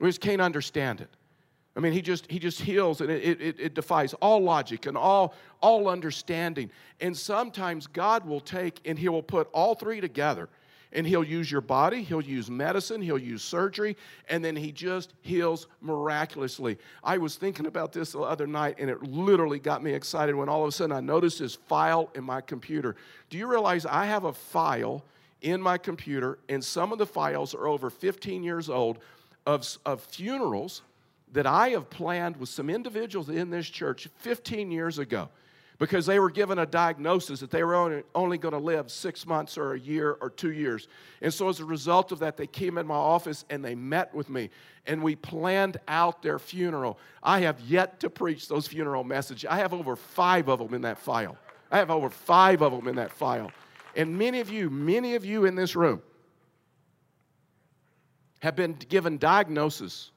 We 0.00 0.08
just 0.08 0.20
can't 0.20 0.40
understand 0.40 1.00
it. 1.00 1.10
I 1.76 1.80
mean, 1.80 1.92
he 1.92 2.02
just 2.02 2.30
he 2.30 2.38
just 2.38 2.60
heals, 2.60 3.00
and 3.00 3.10
it, 3.10 3.40
it, 3.40 3.60
it 3.60 3.74
defies 3.74 4.12
all 4.14 4.40
logic 4.40 4.86
and 4.86 4.96
all 4.96 5.34
all 5.60 5.88
understanding. 5.88 6.70
And 7.00 7.16
sometimes 7.16 7.86
God 7.86 8.26
will 8.26 8.40
take 8.40 8.80
and 8.84 8.98
He 8.98 9.08
will 9.08 9.22
put 9.22 9.48
all 9.52 9.74
three 9.74 10.00
together 10.00 10.48
and 10.92 11.06
he'll 11.06 11.24
use 11.24 11.50
your 11.50 11.60
body, 11.60 12.02
he'll 12.02 12.22
use 12.22 12.50
medicine, 12.50 13.00
he'll 13.00 13.18
use 13.18 13.42
surgery, 13.42 13.96
and 14.28 14.44
then 14.44 14.54
he 14.54 14.72
just 14.72 15.14
heals 15.22 15.66
miraculously. 15.80 16.78
I 17.02 17.18
was 17.18 17.36
thinking 17.36 17.66
about 17.66 17.92
this 17.92 18.12
the 18.12 18.20
other 18.20 18.46
night, 18.46 18.76
and 18.78 18.90
it 18.90 19.02
literally 19.02 19.58
got 19.58 19.82
me 19.82 19.92
excited 19.92 20.34
when 20.34 20.48
all 20.48 20.62
of 20.62 20.68
a 20.68 20.72
sudden 20.72 20.94
I 20.94 21.00
noticed 21.00 21.38
this 21.38 21.54
file 21.54 22.10
in 22.14 22.24
my 22.24 22.40
computer. 22.40 22.96
Do 23.30 23.38
you 23.38 23.46
realize 23.46 23.86
I 23.86 24.06
have 24.06 24.24
a 24.24 24.32
file 24.32 25.04
in 25.40 25.60
my 25.60 25.78
computer, 25.78 26.38
and 26.48 26.62
some 26.62 26.92
of 26.92 26.98
the 26.98 27.06
files 27.06 27.54
are 27.54 27.66
over 27.66 27.90
15 27.90 28.42
years 28.42 28.68
old 28.68 28.98
of, 29.46 29.66
of 29.84 30.00
funerals 30.02 30.82
that 31.32 31.46
I 31.46 31.70
have 31.70 31.88
planned 31.88 32.36
with 32.36 32.48
some 32.48 32.68
individuals 32.68 33.28
in 33.28 33.50
this 33.50 33.66
church 33.66 34.08
15 34.18 34.70
years 34.70 34.98
ago 34.98 35.28
because 35.82 36.06
they 36.06 36.20
were 36.20 36.30
given 36.30 36.60
a 36.60 36.64
diagnosis 36.64 37.40
that 37.40 37.50
they 37.50 37.64
were 37.64 37.74
only, 38.14 38.38
going 38.38 38.52
to 38.52 38.58
live 38.58 38.88
six 38.88 39.26
months 39.26 39.58
or 39.58 39.72
a 39.72 39.80
year 39.80 40.16
or 40.20 40.30
two 40.30 40.52
years. 40.52 40.86
And 41.20 41.34
so, 41.34 41.48
as 41.48 41.58
a 41.58 41.64
result 41.64 42.12
of 42.12 42.20
that, 42.20 42.36
they 42.36 42.46
came 42.46 42.78
in 42.78 42.86
my 42.86 42.94
office 42.94 43.44
and 43.50 43.64
they 43.64 43.74
met 43.74 44.14
with 44.14 44.30
me 44.30 44.50
and 44.86 45.02
we 45.02 45.16
planned 45.16 45.78
out 45.88 46.22
their 46.22 46.38
funeral. 46.38 47.00
I 47.20 47.40
have 47.40 47.58
yet 47.62 47.98
to 47.98 48.10
preach 48.10 48.46
those 48.46 48.68
funeral 48.68 49.02
messages. 49.02 49.44
I 49.50 49.56
have 49.56 49.74
over 49.74 49.96
five 49.96 50.48
of 50.48 50.60
them 50.60 50.72
in 50.72 50.82
that 50.82 50.98
file. 50.98 51.36
I 51.68 51.78
have 51.78 51.90
over 51.90 52.10
five 52.10 52.62
of 52.62 52.70
them 52.70 52.86
in 52.86 52.94
that 52.94 53.10
file. 53.10 53.50
And 53.96 54.16
many 54.16 54.38
of 54.38 54.50
you, 54.50 54.70
many 54.70 55.16
of 55.16 55.24
you 55.24 55.46
in 55.46 55.56
this 55.56 55.74
room 55.74 56.00
have 58.38 58.54
been 58.54 58.74
given 58.88 59.18
diagnosis 59.18 60.12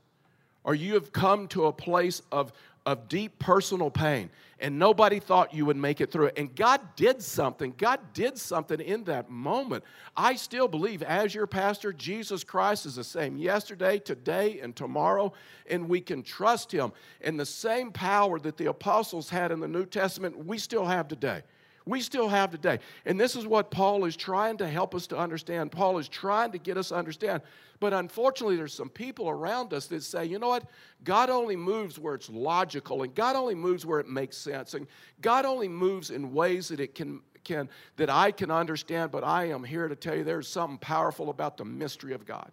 or 0.64 0.76
you 0.76 0.94
have 0.94 1.12
come 1.12 1.48
to 1.48 1.66
a 1.66 1.74
place 1.74 2.22
of 2.32 2.54
of 2.86 3.08
deep 3.08 3.40
personal 3.40 3.90
pain, 3.90 4.30
and 4.66 4.80
nobody 4.80 5.20
thought 5.20 5.54
you 5.54 5.64
would 5.64 5.78
make 5.78 6.02
it 6.02 6.12
through 6.12 6.26
it. 6.26 6.40
And 6.40 6.56
God 6.56 6.82
did 6.96 7.22
something. 7.22 7.76
God 7.78 8.00
did 8.16 8.36
something 8.36 8.80
in 8.80 9.04
that 9.04 9.30
moment. 9.30 9.84
I 10.18 10.36
still 10.38 10.68
believe, 10.68 11.04
as 11.04 11.36
your 11.36 11.46
pastor, 11.46 11.94
Jesus 11.94 12.44
Christ 12.44 12.88
is 12.88 12.96
the 12.96 13.04
same 13.04 13.38
yesterday, 13.38 14.00
today, 14.00 14.60
and 14.62 14.76
tomorrow, 14.76 15.34
and 15.70 15.88
we 15.88 16.02
can 16.02 16.24
trust 16.24 16.72
Him. 16.72 16.94
And 17.22 17.40
the 17.40 17.46
same 17.46 17.92
power 17.92 18.40
that 18.40 18.58
the 18.58 18.66
apostles 18.66 19.30
had 19.30 19.52
in 19.52 19.60
the 19.60 19.68
New 19.68 19.86
Testament, 19.86 20.36
we 20.36 20.58
still 20.58 20.86
have 20.88 21.08
today 21.08 21.44
we 21.86 22.02
still 22.02 22.28
have 22.28 22.52
today. 22.52 22.80
And 23.06 23.20
this 23.20 23.36
is 23.36 23.46
what 23.46 23.70
Paul 23.70 24.06
is 24.06 24.16
trying 24.16 24.58
to 24.58 24.68
help 24.68 24.96
us 24.96 25.08
to 25.08 25.18
understand. 25.18 25.72
Paul 25.72 25.98
is 25.98 26.08
trying 26.08 26.52
to 26.52 26.58
get 26.58 26.78
us 26.78 26.90
to 26.90 26.96
understand. 26.96 27.44
But 27.80 27.94
unfortunately, 27.94 28.56
there's 28.56 28.74
some 28.74 28.90
people 28.90 29.30
around 29.30 29.74
us 29.74 29.86
that 29.88 30.02
say, 30.02 30.26
you 30.26 30.40
know 30.40 30.48
what? 30.48 30.66
God 31.04 31.30
only 31.30 31.56
moves 31.56 32.00
where 32.00 32.16
it's 32.16 32.30
logical, 32.30 33.04
and 33.04 33.14
God 33.14 33.36
only 33.36 33.56
moves 33.56 33.86
where 33.86 34.00
it 34.00 34.08
makes 34.08 34.38
sense, 34.38 34.74
and 34.74 34.88
God 35.22 35.46
only 35.46 35.68
moves 35.68 36.10
in 36.10 36.34
ways 36.34 36.70
that 36.70 36.80
it 36.80 36.96
can. 36.96 37.22
Can, 37.44 37.70
that 37.98 38.10
I 38.10 38.32
can 38.32 38.50
understand, 38.50 39.12
but 39.12 39.24
I 39.24 39.50
am 39.50 39.64
here 39.64 39.88
to 39.88 39.96
tell 39.96 40.16
you 40.16 40.24
there's 40.24 40.48
something 40.48 40.80
powerful 40.80 41.30
about 41.30 41.58
the 41.58 41.64
mystery 41.64 42.16
of 42.16 42.26
God. 42.26 42.52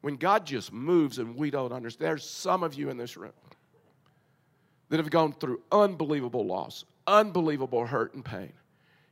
When 0.00 0.14
God 0.14 0.46
just 0.46 0.72
moves 0.72 1.18
and 1.18 1.34
we 1.34 1.50
don't 1.50 1.72
understand, 1.72 2.06
there's 2.06 2.30
some 2.30 2.62
of 2.62 2.74
you 2.74 2.88
in 2.88 2.96
this 2.96 3.16
room 3.16 3.32
that 4.90 4.98
have 4.98 5.10
gone 5.10 5.32
through 5.32 5.60
unbelievable 5.72 6.46
loss, 6.46 6.84
unbelievable 7.08 7.84
hurt 7.84 8.14
and 8.14 8.24
pain. 8.24 8.52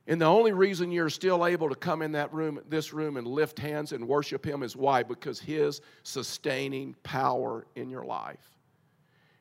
And 0.08 0.20
the 0.20 0.26
only 0.26 0.52
reason 0.52 0.92
you're 0.92 1.10
still 1.10 1.44
able 1.44 1.68
to 1.68 1.74
come 1.74 2.00
in 2.00 2.12
that 2.12 2.32
room, 2.32 2.60
this 2.68 2.92
room, 2.92 3.16
and 3.16 3.26
lift 3.26 3.58
hands 3.58 3.92
and 3.92 4.06
worship 4.06 4.44
Him 4.44 4.62
is 4.62 4.76
why? 4.76 5.02
Because 5.02 5.40
His 5.40 5.80
sustaining 6.04 6.94
power 7.02 7.66
in 7.74 7.90
your 7.90 8.04
life. 8.04 8.56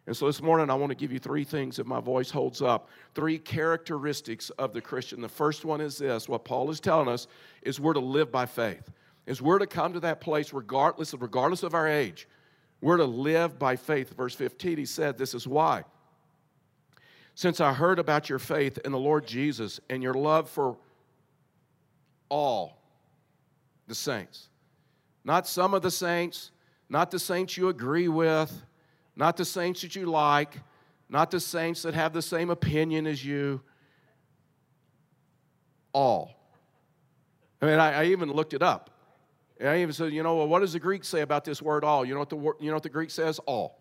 And 0.08 0.16
so 0.16 0.28
this 0.28 0.42
morning, 0.42 0.70
I 0.70 0.76
want 0.76 0.92
to 0.92 0.96
give 0.96 1.12
you 1.12 1.20
three 1.20 1.44
things 1.44 1.80
if 1.80 1.88
my 1.88 2.00
voice 2.00 2.30
holds 2.30 2.62
up. 2.62 2.90
Three 3.16 3.40
characteristics 3.40 4.52
of 4.52 4.74
the 4.74 4.82
Christian. 4.82 5.20
The 5.20 5.30
first 5.30 5.66
one 5.66 5.82
is 5.82 5.98
this 5.98 6.30
what 6.30 6.46
Paul 6.46 6.70
is 6.70 6.80
telling 6.80 7.10
us 7.10 7.28
is 7.64 7.80
we're 7.80 7.94
to 7.94 8.00
live 8.00 8.32
by 8.32 8.46
faith, 8.46 8.92
is 9.26 9.42
we're 9.42 9.60
to 9.60 9.68
come 9.68 9.94
to 9.94 10.00
that 10.02 10.22
place 10.22 10.54
regardless 10.54 11.14
of, 11.14 11.22
regardless 11.22 11.64
of 11.64 11.74
our 11.74 11.88
age. 11.88 12.28
We're 12.82 12.98
to 12.98 13.06
live 13.06 13.58
by 13.58 13.76
faith. 13.76 14.16
Verse 14.16 14.36
15, 14.36 14.78
he 14.78 14.86
said, 14.86 15.18
This 15.18 15.34
is 15.34 15.48
why. 15.48 15.86
Since 17.36 17.60
I 17.60 17.74
heard 17.74 18.00
about 18.00 18.30
your 18.30 18.40
faith 18.40 18.80
in 18.86 18.94
the 18.94 18.98
Lord 18.98 19.28
Jesus 19.28 19.82
and 19.90 20.02
your 20.02 20.14
love 20.14 20.50
for 20.50 20.78
all 22.30 22.82
the 23.88 23.96
saints, 23.96 24.48
not 25.26 25.46
some 25.46 25.74
of 25.74 25.82
the 25.82 25.92
saints, 25.92 26.52
not 26.90 27.12
the 27.12 27.20
saints 27.20 27.58
you 27.58 27.68
agree 27.68 28.08
with, 28.08 28.64
not 29.18 29.36
the 29.36 29.44
saints 29.44 29.82
that 29.82 29.96
you 29.96 30.06
like, 30.06 30.58
not 31.10 31.30
the 31.30 31.42
saints 31.42 31.82
that 31.82 31.94
have 31.94 32.14
the 32.14 32.22
same 32.22 32.50
opinion 32.50 33.06
as 33.06 33.24
you, 33.24 33.62
all. 35.92 36.32
I 37.62 37.66
mean, 37.66 37.80
I, 37.80 38.02
I 38.02 38.06
even 38.06 38.32
looked 38.32 38.54
it 38.54 38.62
up. 38.62 38.90
And 39.60 39.70
I 39.70 39.82
even 39.82 39.94
said, 39.94 40.12
you 40.14 40.24
know, 40.24 40.38
well, 40.38 40.48
what 40.48 40.60
does 40.60 40.74
the 40.74 40.80
Greek 40.80 41.04
say 41.04 41.22
about 41.22 41.46
this 41.46 41.62
word 41.62 41.84
all? 41.84 42.06
You 42.06 42.14
know 42.14 42.20
what 42.20 42.30
the, 42.30 42.38
you 42.38 42.68
know 42.68 42.74
what 42.74 42.84
the 42.84 42.90
Greek 42.90 43.12
says? 43.12 43.40
All 43.40 43.80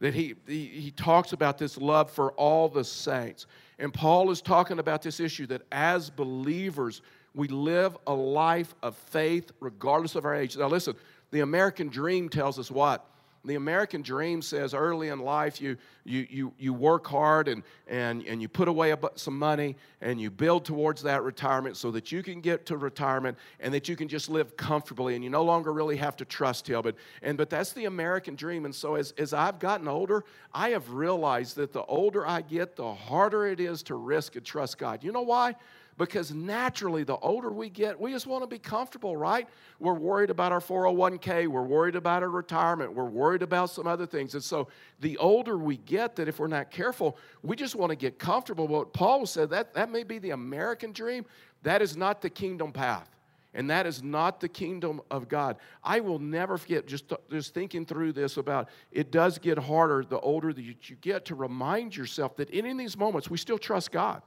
that 0.00 0.14
he, 0.14 0.34
he, 0.46 0.66
he 0.66 0.90
talks 0.90 1.32
about 1.32 1.58
this 1.58 1.78
love 1.78 2.10
for 2.10 2.32
all 2.32 2.68
the 2.68 2.84
saints. 2.84 3.46
And 3.78 3.92
Paul 3.92 4.30
is 4.30 4.42
talking 4.42 4.78
about 4.78 5.02
this 5.02 5.20
issue 5.20 5.46
that 5.46 5.62
as 5.72 6.10
believers, 6.10 7.02
we 7.34 7.48
live 7.48 7.96
a 8.06 8.14
life 8.14 8.74
of 8.82 8.96
faith 8.96 9.50
regardless 9.60 10.14
of 10.14 10.24
our 10.24 10.34
age. 10.34 10.56
Now, 10.56 10.68
listen, 10.68 10.94
the 11.30 11.40
American 11.40 11.88
dream 11.88 12.28
tells 12.28 12.58
us 12.58 12.70
what? 12.70 13.08
The 13.44 13.56
American 13.56 14.02
dream 14.02 14.40
says 14.40 14.72
early 14.72 15.08
in 15.08 15.18
life 15.18 15.60
you, 15.60 15.76
you, 16.04 16.26
you, 16.30 16.52
you 16.58 16.72
work 16.72 17.06
hard 17.06 17.48
and, 17.48 17.62
and, 17.86 18.24
and 18.26 18.40
you 18.40 18.48
put 18.48 18.68
away 18.68 18.94
some 19.16 19.38
money 19.38 19.76
and 20.00 20.20
you 20.20 20.30
build 20.30 20.64
towards 20.64 21.02
that 21.02 21.22
retirement 21.22 21.76
so 21.76 21.90
that 21.90 22.10
you 22.10 22.22
can 22.22 22.40
get 22.40 22.66
to 22.66 22.76
retirement 22.76 23.36
and 23.60 23.74
that 23.74 23.88
you 23.88 23.96
can 23.96 24.08
just 24.08 24.30
live 24.30 24.56
comfortably 24.56 25.14
and 25.14 25.22
you 25.22 25.30
no 25.30 25.44
longer 25.44 25.72
really 25.72 25.96
have 25.96 26.16
to 26.16 26.24
trust 26.24 26.68
Him. 26.68 26.80
But, 26.82 26.96
and, 27.22 27.36
but 27.36 27.50
that's 27.50 27.72
the 27.72 27.84
American 27.84 28.34
dream. 28.34 28.64
And 28.64 28.74
so 28.74 28.94
as, 28.94 29.12
as 29.18 29.34
I've 29.34 29.58
gotten 29.58 29.88
older, 29.88 30.24
I 30.52 30.70
have 30.70 30.90
realized 30.90 31.56
that 31.56 31.72
the 31.72 31.84
older 31.84 32.26
I 32.26 32.40
get, 32.40 32.76
the 32.76 32.94
harder 32.94 33.46
it 33.46 33.60
is 33.60 33.82
to 33.84 33.94
risk 33.94 34.36
and 34.36 34.44
trust 34.44 34.78
God. 34.78 35.04
You 35.04 35.12
know 35.12 35.22
why? 35.22 35.54
Because 35.96 36.32
naturally, 36.32 37.04
the 37.04 37.16
older 37.18 37.50
we 37.50 37.70
get, 37.70 37.98
we 38.00 38.10
just 38.10 38.26
want 38.26 38.42
to 38.42 38.48
be 38.48 38.58
comfortable, 38.58 39.16
right? 39.16 39.48
We're 39.78 39.94
worried 39.94 40.30
about 40.30 40.50
our 40.50 40.60
401k, 40.60 41.46
we're 41.46 41.62
worried 41.62 41.94
about 41.94 42.22
our 42.22 42.30
retirement, 42.30 42.92
we're 42.92 43.04
worried 43.04 43.42
about 43.42 43.70
some 43.70 43.86
other 43.86 44.06
things. 44.06 44.34
And 44.34 44.42
so, 44.42 44.68
the 45.00 45.16
older 45.18 45.56
we 45.56 45.76
get, 45.76 46.16
that 46.16 46.28
if 46.28 46.40
we're 46.40 46.48
not 46.48 46.70
careful, 46.70 47.16
we 47.42 47.54
just 47.54 47.76
want 47.76 47.90
to 47.90 47.96
get 47.96 48.18
comfortable. 48.18 48.66
But 48.66 48.92
Paul 48.92 49.24
said 49.26 49.50
that 49.50 49.74
that 49.74 49.90
may 49.90 50.02
be 50.02 50.18
the 50.18 50.30
American 50.30 50.92
dream, 50.92 51.26
that 51.62 51.80
is 51.80 51.96
not 51.96 52.20
the 52.20 52.30
kingdom 52.30 52.72
path. 52.72 53.08
And 53.56 53.70
that 53.70 53.86
is 53.86 54.02
not 54.02 54.40
the 54.40 54.48
kingdom 54.48 55.00
of 55.12 55.28
God. 55.28 55.58
I 55.84 56.00
will 56.00 56.18
never 56.18 56.58
forget, 56.58 56.88
just, 56.88 57.12
just 57.30 57.54
thinking 57.54 57.86
through 57.86 58.12
this 58.12 58.36
about 58.36 58.68
it 58.90 59.12
does 59.12 59.38
get 59.38 59.58
harder 59.58 60.04
the 60.04 60.18
older 60.18 60.52
that 60.52 60.60
you 60.60 60.96
get 61.00 61.24
to 61.26 61.36
remind 61.36 61.96
yourself 61.96 62.36
that 62.38 62.50
in 62.50 62.76
these 62.76 62.96
moments 62.96 63.30
we 63.30 63.38
still 63.38 63.58
trust 63.58 63.92
God. 63.92 64.22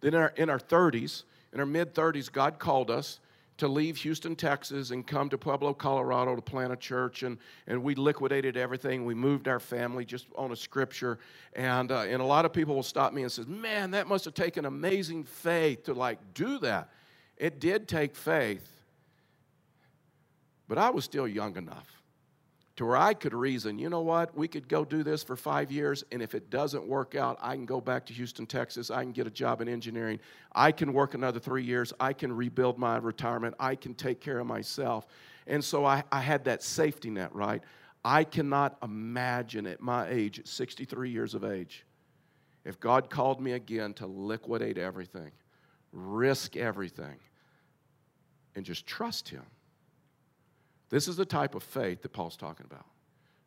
Then 0.00 0.14
in 0.14 0.20
our, 0.20 0.32
in 0.36 0.50
our 0.50 0.58
30s, 0.58 1.24
in 1.52 1.60
our 1.60 1.66
mid 1.66 1.94
30s, 1.94 2.30
God 2.30 2.58
called 2.58 2.90
us 2.90 3.20
to 3.58 3.66
leave 3.66 3.96
Houston, 3.98 4.36
Texas, 4.36 4.92
and 4.92 5.04
come 5.04 5.28
to 5.28 5.36
Pueblo, 5.36 5.74
Colorado 5.74 6.36
to 6.36 6.42
plant 6.42 6.72
a 6.72 6.76
church. 6.76 7.24
And, 7.24 7.38
and 7.66 7.82
we 7.82 7.96
liquidated 7.96 8.56
everything. 8.56 9.04
We 9.04 9.14
moved 9.14 9.48
our 9.48 9.58
family 9.58 10.04
just 10.04 10.26
on 10.36 10.52
a 10.52 10.56
scripture. 10.56 11.18
And, 11.54 11.90
uh, 11.90 12.02
and 12.02 12.22
a 12.22 12.24
lot 12.24 12.44
of 12.44 12.52
people 12.52 12.76
will 12.76 12.84
stop 12.84 13.12
me 13.12 13.22
and 13.22 13.32
say, 13.32 13.42
man, 13.46 13.90
that 13.90 14.06
must 14.06 14.24
have 14.26 14.34
taken 14.34 14.64
amazing 14.64 15.24
faith 15.24 15.84
to 15.84 15.94
like 15.94 16.18
do 16.34 16.58
that. 16.60 16.90
It 17.36 17.60
did 17.60 17.88
take 17.88 18.14
faith, 18.14 18.68
but 20.68 20.78
I 20.78 20.90
was 20.90 21.04
still 21.04 21.26
young 21.26 21.56
enough 21.56 21.97
to 22.78 22.86
where 22.86 22.96
I 22.96 23.12
could 23.12 23.34
reason, 23.34 23.76
you 23.76 23.90
know 23.90 24.02
what, 24.02 24.36
we 24.36 24.46
could 24.46 24.68
go 24.68 24.84
do 24.84 25.02
this 25.02 25.24
for 25.24 25.34
five 25.34 25.72
years, 25.72 26.04
and 26.12 26.22
if 26.22 26.32
it 26.32 26.48
doesn't 26.48 26.86
work 26.86 27.16
out, 27.16 27.36
I 27.42 27.56
can 27.56 27.66
go 27.66 27.80
back 27.80 28.06
to 28.06 28.12
Houston, 28.12 28.46
Texas. 28.46 28.88
I 28.88 29.02
can 29.02 29.10
get 29.10 29.26
a 29.26 29.32
job 29.32 29.60
in 29.60 29.68
engineering. 29.68 30.20
I 30.52 30.70
can 30.70 30.92
work 30.92 31.14
another 31.14 31.40
three 31.40 31.64
years. 31.64 31.92
I 31.98 32.12
can 32.12 32.32
rebuild 32.32 32.78
my 32.78 32.98
retirement. 32.98 33.56
I 33.58 33.74
can 33.74 33.94
take 33.94 34.20
care 34.20 34.38
of 34.38 34.46
myself. 34.46 35.08
And 35.48 35.64
so 35.64 35.84
I, 35.84 36.04
I 36.12 36.20
had 36.20 36.44
that 36.44 36.62
safety 36.62 37.10
net, 37.10 37.34
right? 37.34 37.64
I 38.04 38.22
cannot 38.22 38.78
imagine 38.80 39.66
at 39.66 39.80
my 39.80 40.08
age, 40.08 40.42
63 40.44 41.10
years 41.10 41.34
of 41.34 41.42
age, 41.42 41.84
if 42.64 42.78
God 42.78 43.10
called 43.10 43.40
me 43.40 43.54
again 43.54 43.92
to 43.94 44.06
liquidate 44.06 44.78
everything, 44.78 45.32
risk 45.90 46.56
everything, 46.56 47.16
and 48.54 48.64
just 48.64 48.86
trust 48.86 49.28
Him 49.28 49.42
this 50.90 51.08
is 51.08 51.16
the 51.16 51.24
type 51.24 51.54
of 51.54 51.62
faith 51.62 52.02
that 52.02 52.12
Paul's 52.12 52.36
talking 52.36 52.66
about. 52.70 52.86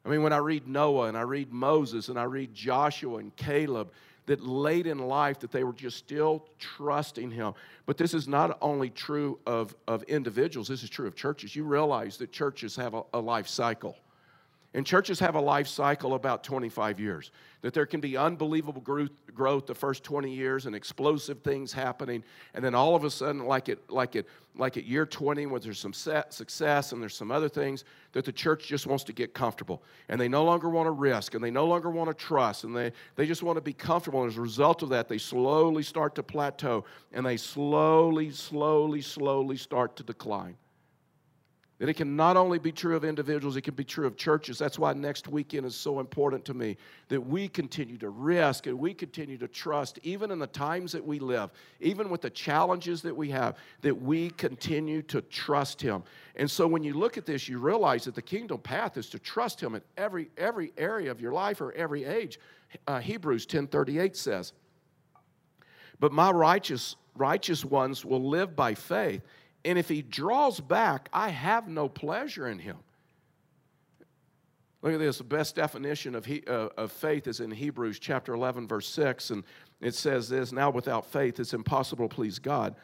I 0.06 0.10
mean, 0.10 0.24
when 0.24 0.34
I 0.34 0.38
read 0.38 0.68
Noah 0.68 1.08
and 1.08 1.18
I 1.18 1.22
read 1.22 1.52
Moses 1.52 2.10
and 2.10 2.20
I 2.20 2.24
read 2.24 2.54
Joshua 2.54 3.18
and 3.18 3.36
Caleb, 3.36 3.92
that 4.28 4.42
late 4.42 4.88
in 4.88 5.00
life 5.00 5.40
that 5.40 5.52
they 5.52 5.64
were 5.64 5.74
just 5.74 5.98
still 5.98 6.48
trusting 6.60 7.32
him. 7.32 7.54
But 7.86 7.98
this 7.98 8.14
is 8.14 8.28
not 8.28 8.58
only 8.62 8.90
true 8.90 9.40
of, 9.46 9.76
of 9.88 10.04
individuals, 10.04 10.68
this 10.68 10.84
is 10.84 10.90
true 10.90 11.08
of 11.08 11.16
churches. 11.16 11.56
You 11.56 11.64
realize 11.64 12.18
that 12.18 12.32
churches 12.32 12.76
have 12.76 12.94
a, 12.94 13.04
a 13.14 13.20
life 13.20 13.48
cycle. 13.48 13.98
And 14.74 14.86
churches 14.86 15.20
have 15.20 15.36
a 15.36 15.42
life 15.42 15.68
cycle 15.68 16.14
about 16.14 16.46
25 16.46 16.98
years. 16.98 17.32
That 17.62 17.74
there 17.74 17.86
can 17.86 18.00
be 18.00 18.16
unbelievable 18.16 18.82
growth, 18.82 19.66
the 19.66 19.76
first 19.76 20.04
20 20.06 20.34
years 20.34 20.66
and 20.66 20.74
explosive 20.74 21.42
things 21.42 21.74
happening. 21.74 22.24
And 22.54 22.64
then 22.64 22.74
all 22.74 22.96
of 22.96 23.04
a 23.04 23.10
sudden, 23.10 23.46
like 23.46 23.68
it, 23.68 23.90
like 23.90 24.16
it, 24.16 24.28
like 24.56 24.78
at 24.78 24.86
year 24.86 25.06
20, 25.06 25.46
when 25.48 25.62
there's 25.62 25.78
some 25.78 25.94
success 25.94 26.94
and 26.94 27.02
there's 27.02 27.16
some 27.16 27.32
other 27.32 27.50
things, 27.50 27.84
that 28.14 28.24
the 28.24 28.32
church 28.32 28.68
just 28.68 28.88
wants 28.88 29.04
to 29.04 29.14
get 29.14 29.34
comfortable. 29.34 29.84
And 30.08 30.20
they 30.20 30.30
no 30.30 30.46
longer 30.46 30.70
want 30.70 30.88
to 30.88 30.92
risk 30.92 31.36
and 31.36 31.44
they 31.44 31.52
no 31.52 31.66
longer 31.66 31.90
want 31.90 32.10
to 32.10 32.14
trust 32.14 32.64
and 32.64 32.76
they, 32.76 32.94
they 33.18 33.28
just 33.28 33.44
want 33.44 33.58
to 33.58 33.62
be 33.62 33.74
comfortable. 33.74 34.22
And 34.24 34.32
as 34.32 34.38
a 34.38 34.42
result 34.42 34.84
of 34.84 34.90
that, 34.90 35.10
they 35.10 35.18
slowly 35.18 35.84
start 35.84 36.16
to 36.16 36.24
plateau 36.24 36.86
and 37.12 37.26
they 37.26 37.38
slowly, 37.38 38.32
slowly, 38.32 39.02
slowly 39.02 39.58
start 39.58 39.98
to 39.98 40.04
decline. 40.04 40.56
That 41.82 41.90
it 41.90 41.96
can 41.96 42.16
not 42.16 42.38
only 42.38 42.60
be 42.60 42.72
true 42.72 42.96
of 42.96 43.04
individuals, 43.04 43.58
it 43.58 43.62
can 43.62 43.74
be 43.74 43.84
true 43.84 44.06
of 44.06 44.16
churches. 44.16 44.60
That's 44.60 44.78
why 44.78 44.94
next 44.94 45.28
weekend 45.28 45.66
is 45.66 45.76
so 45.76 46.00
important 46.00 46.46
to 46.46 46.54
me. 46.54 46.78
That 47.08 47.20
we 47.20 47.48
continue 47.48 47.98
to 47.98 48.10
risk 48.10 48.68
and 48.68 48.78
we 48.78 48.94
continue 48.94 49.36
to 49.40 49.48
trust, 49.48 49.98
even 50.04 50.30
in 50.30 50.38
the 50.38 50.46
times 50.46 50.92
that 50.92 51.04
we 51.04 51.18
live, 51.18 51.50
even 51.80 52.12
with 52.12 52.22
the 52.22 52.30
challenges 52.30 53.02
that 53.02 53.18
we 53.18 53.32
have, 53.32 53.58
that 53.82 54.00
we 54.00 54.30
continue 54.30 55.02
to 55.02 55.22
trust 55.22 55.82
Him. 55.82 56.04
And 56.36 56.50
so 56.50 56.68
when 56.68 56.84
you 56.84 56.94
look 56.94 57.18
at 57.18 57.26
this, 57.26 57.50
you 57.50 57.58
realize 57.58 58.04
that 58.04 58.14
the 58.14 58.22
kingdom 58.22 58.60
path 58.60 58.96
is 58.96 59.10
to 59.10 59.18
trust 59.18 59.60
Him 59.60 59.74
in 59.74 59.82
every, 59.98 60.30
every 60.38 60.74
area 60.78 61.10
of 61.10 61.20
your 61.20 61.34
life 61.34 61.62
or 61.62 61.72
every 61.72 62.06
age. 62.06 62.40
Uh, 62.86 63.00
Hebrews 63.00 63.48
10:38 63.48 64.16
says, 64.16 64.54
But 66.00 66.12
my 66.12 66.30
righteous 66.30 66.96
righteous 67.16 67.66
ones 67.66 68.06
will 68.06 68.30
live 68.30 68.56
by 68.56 68.74
faith. 68.74 69.22
And 69.64 69.78
if 69.78 69.88
he 69.88 70.02
draws 70.02 70.60
back, 70.60 71.10
I 71.14 71.30
have 71.30 71.68
no 71.68 71.88
pleasure 71.88 72.48
in 72.48 72.60
him. 72.60 72.78
Look 74.82 74.94
at 74.94 75.00
this. 75.00 75.20
The 75.20 75.24
best 75.24 75.56
definition 75.56 76.16
of, 76.16 76.26
he, 76.26 76.44
uh, 76.48 76.70
of 76.78 76.92
faith 76.92 77.28
is 77.28 77.40
in 77.40 77.52
Hebrews 77.52 78.00
chapter 78.00 78.34
11, 78.34 78.68
verse 78.68 78.88
6. 78.88 79.30
And 79.30 79.44
it 79.80 79.94
says 79.94 80.30
this 80.30 80.52
Now 80.52 80.72
without 80.72 81.06
faith, 81.06 81.40
it's 81.40 81.54
impossible 81.54 82.10
to 82.10 82.16
please 82.16 82.40
God. 82.40 82.76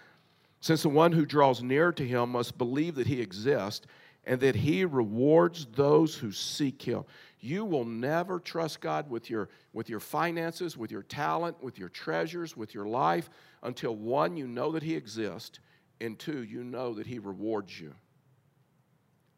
Since 0.60 0.84
the 0.84 0.90
one 0.90 1.12
who 1.12 1.26
draws 1.26 1.62
near 1.62 1.92
to 1.92 2.06
him 2.06 2.32
must 2.32 2.58
believe 2.58 2.96
that 2.96 3.08
he 3.08 3.22
exists 3.22 3.86
and 4.26 4.40
that 4.42 4.56
he 4.56 4.86
rewards 4.86 5.66
those 5.74 6.16
who 6.16 6.32
seek 6.32 6.82
him. 6.82 7.04
You 7.40 7.64
will 7.64 7.86
never 7.86 8.40
trust 8.40 8.82
God 8.82 9.10
with 9.10 9.30
your, 9.30 9.50
with 9.74 9.90
your 9.90 10.00
finances, 10.00 10.76
with 10.76 10.92
your 10.92 11.04
talent, 11.04 11.64
with 11.64 11.80
your 11.80 11.90
treasures, 11.90 12.58
with 12.58 12.74
your 12.74 12.88
life 12.88 13.30
until 13.64 13.96
one, 13.96 14.36
you 14.36 14.48
know 14.48 14.72
that 14.72 14.84
he 14.84 14.96
exists, 14.96 15.60
and 16.00 16.18
two, 16.18 16.44
you 16.44 16.64
know 16.64 16.94
that 16.94 17.08
He 17.08 17.20
rewards 17.20 17.80
you. 17.80 17.94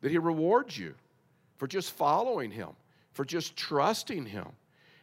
That 0.01 0.11
He 0.11 0.17
rewards 0.17 0.77
you 0.77 0.95
for 1.57 1.67
just 1.67 1.91
following 1.91 2.51
Him, 2.51 2.69
for 3.13 3.25
just 3.25 3.55
trusting 3.55 4.25
Him. 4.25 4.47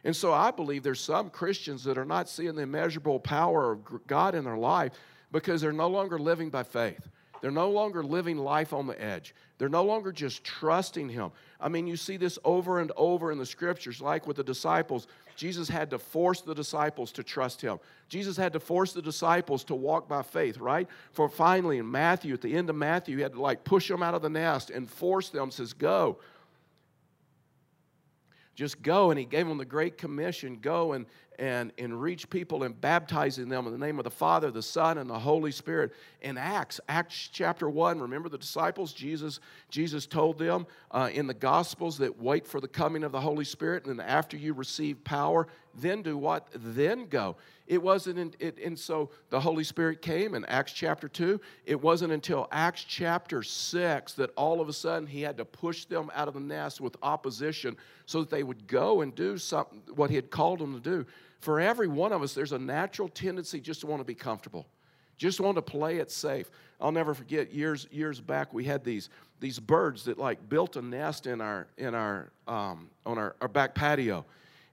And 0.03 0.15
so 0.15 0.33
I 0.33 0.51
believe 0.51 0.83
there's 0.83 1.01
some 1.01 1.29
Christians 1.29 1.83
that 1.83 1.97
are 1.97 2.05
not 2.05 2.29
seeing 2.29 2.55
the 2.55 2.61
immeasurable 2.61 3.19
power 3.19 3.73
of 3.73 4.07
God 4.07 4.35
in 4.35 4.43
their 4.43 4.57
life 4.57 4.93
because 5.31 5.61
they're 5.61 5.73
no 5.73 5.89
longer 5.89 6.17
living 6.17 6.49
by 6.49 6.63
faith. 6.63 7.07
They're 7.41 7.51
no 7.51 7.69
longer 7.69 8.03
living 8.03 8.37
life 8.37 8.73
on 8.73 8.87
the 8.87 8.99
edge. 9.01 9.35
They're 9.57 9.69
no 9.69 9.83
longer 9.83 10.11
just 10.11 10.43
trusting 10.43 11.09
Him. 11.09 11.31
I 11.59 11.69
mean, 11.69 11.87
you 11.87 11.97
see 11.97 12.17
this 12.17 12.39
over 12.43 12.79
and 12.79 12.91
over 12.95 13.31
in 13.31 13.37
the 13.37 13.45
scriptures, 13.45 14.01
like 14.01 14.27
with 14.27 14.37
the 14.37 14.43
disciples. 14.43 15.07
Jesus 15.37 15.69
had 15.69 15.91
to 15.91 15.99
force 15.99 16.41
the 16.41 16.55
disciples 16.55 17.11
to 17.13 17.23
trust 17.23 17.61
Him. 17.61 17.79
Jesus 18.09 18.35
had 18.35 18.53
to 18.53 18.59
force 18.59 18.91
the 18.91 19.03
disciples 19.03 19.63
to 19.65 19.75
walk 19.75 20.09
by 20.09 20.23
faith, 20.23 20.57
right? 20.57 20.87
For 21.11 21.29
finally, 21.29 21.77
in 21.77 21.89
Matthew, 21.89 22.33
at 22.33 22.41
the 22.41 22.55
end 22.55 22.71
of 22.71 22.75
Matthew, 22.75 23.17
he 23.17 23.21
had 23.21 23.33
to 23.33 23.41
like 23.41 23.63
push 23.63 23.87
them 23.87 24.01
out 24.01 24.15
of 24.15 24.23
the 24.23 24.31
nest 24.31 24.71
and 24.71 24.89
force 24.89 25.29
them, 25.29 25.51
says, 25.51 25.73
Go. 25.73 26.17
Just 28.55 28.81
go. 28.81 29.11
And 29.11 29.19
he 29.19 29.25
gave 29.25 29.47
them 29.47 29.59
the 29.59 29.65
Great 29.65 29.99
Commission 29.99 30.57
go 30.59 30.93
and, 30.93 31.05
and, 31.39 31.71
and 31.77 32.01
reach 32.01 32.29
people 32.29 32.63
and 32.63 32.79
baptizing 32.79 33.47
them 33.47 33.67
in 33.67 33.71
the 33.71 33.77
name 33.77 33.99
of 33.99 34.03
the 34.03 34.11
Father, 34.11 34.49
the 34.49 34.61
Son, 34.61 34.97
and 34.97 35.09
the 35.09 35.19
Holy 35.19 35.51
Spirit. 35.51 35.93
In 36.21 36.37
Acts, 36.37 36.79
Acts 36.89 37.29
chapter 37.31 37.69
1, 37.69 37.99
remember 37.99 38.27
the 38.27 38.37
disciples? 38.37 38.91
Jesus, 38.91 39.39
Jesus 39.69 40.05
told 40.05 40.39
them 40.39 40.65
uh, 40.91 41.09
in 41.13 41.27
the 41.27 41.33
Gospels 41.33 41.97
that 41.99 42.19
wait 42.19 42.47
for 42.47 42.59
the 42.59 42.67
coming 42.67 43.03
of 43.03 43.11
the 43.11 43.21
Holy 43.21 43.45
Spirit, 43.45 43.85
and 43.85 43.99
then 43.99 44.05
after 44.05 44.35
you 44.35 44.53
receive 44.53 45.03
power, 45.03 45.47
then 45.75 46.01
do 46.01 46.17
what? 46.17 46.47
Then 46.55 47.05
go. 47.05 47.35
It 47.67 47.83
wasn't, 47.83 48.17
in, 48.17 48.33
it, 48.39 48.57
and 48.63 48.79
so 48.79 49.11
the 49.29 49.39
Holy 49.39 49.63
Spirit 49.63 50.01
came 50.01 50.33
in 50.33 50.43
Acts 50.45 50.71
chapter 50.71 51.07
2. 51.07 51.39
It 51.65 51.79
wasn't 51.79 52.13
until 52.13 52.47
Acts 52.51 52.83
chapter 52.83 53.43
6 53.43 54.13
that 54.13 54.31
all 54.35 54.59
of 54.59 54.69
a 54.69 54.73
sudden 54.73 55.05
he 55.05 55.21
had 55.21 55.37
to 55.37 55.45
push 55.45 55.85
them 55.85 56.09
out 56.15 56.27
of 56.27 56.33
the 56.33 56.39
nest 56.39 56.81
with 56.81 56.95
opposition 57.03 57.75
so 58.05 58.21
that 58.21 58.29
they 58.29 58.41
would 58.41 58.67
go 58.67 59.01
and 59.01 59.13
do 59.13 59.37
something, 59.37 59.81
what 59.93 60.09
he 60.09 60.15
had 60.15 60.31
called 60.31 60.59
them 60.59 60.73
to 60.73 60.79
do 60.79 61.05
for 61.39 61.59
every 61.59 61.87
one 61.87 62.11
of 62.11 62.21
us, 62.21 62.33
there's 62.33 62.51
a 62.51 62.59
natural 62.59 63.07
tendency 63.07 63.59
just 63.59 63.81
to 63.81 63.87
want 63.87 63.99
to 64.01 64.05
be 64.05 64.15
comfortable, 64.15 64.67
just 65.17 65.39
want 65.39 65.55
to 65.55 65.61
play 65.61 65.97
it 65.97 66.11
safe. 66.11 66.49
I'll 66.79 66.91
never 66.91 67.13
forget 67.13 67.53
years 67.53 67.87
years 67.91 68.19
back 68.21 68.53
we 68.53 68.63
had 68.63 68.83
these 68.83 69.09
these 69.39 69.59
birds 69.59 70.05
that 70.05 70.17
like 70.17 70.49
built 70.49 70.75
a 70.75 70.81
nest 70.81 71.27
in 71.27 71.41
our 71.41 71.67
in 71.77 71.95
our 71.95 72.31
um, 72.47 72.89
on 73.05 73.17
our, 73.17 73.35
our 73.41 73.47
back 73.47 73.75
patio. 73.75 74.25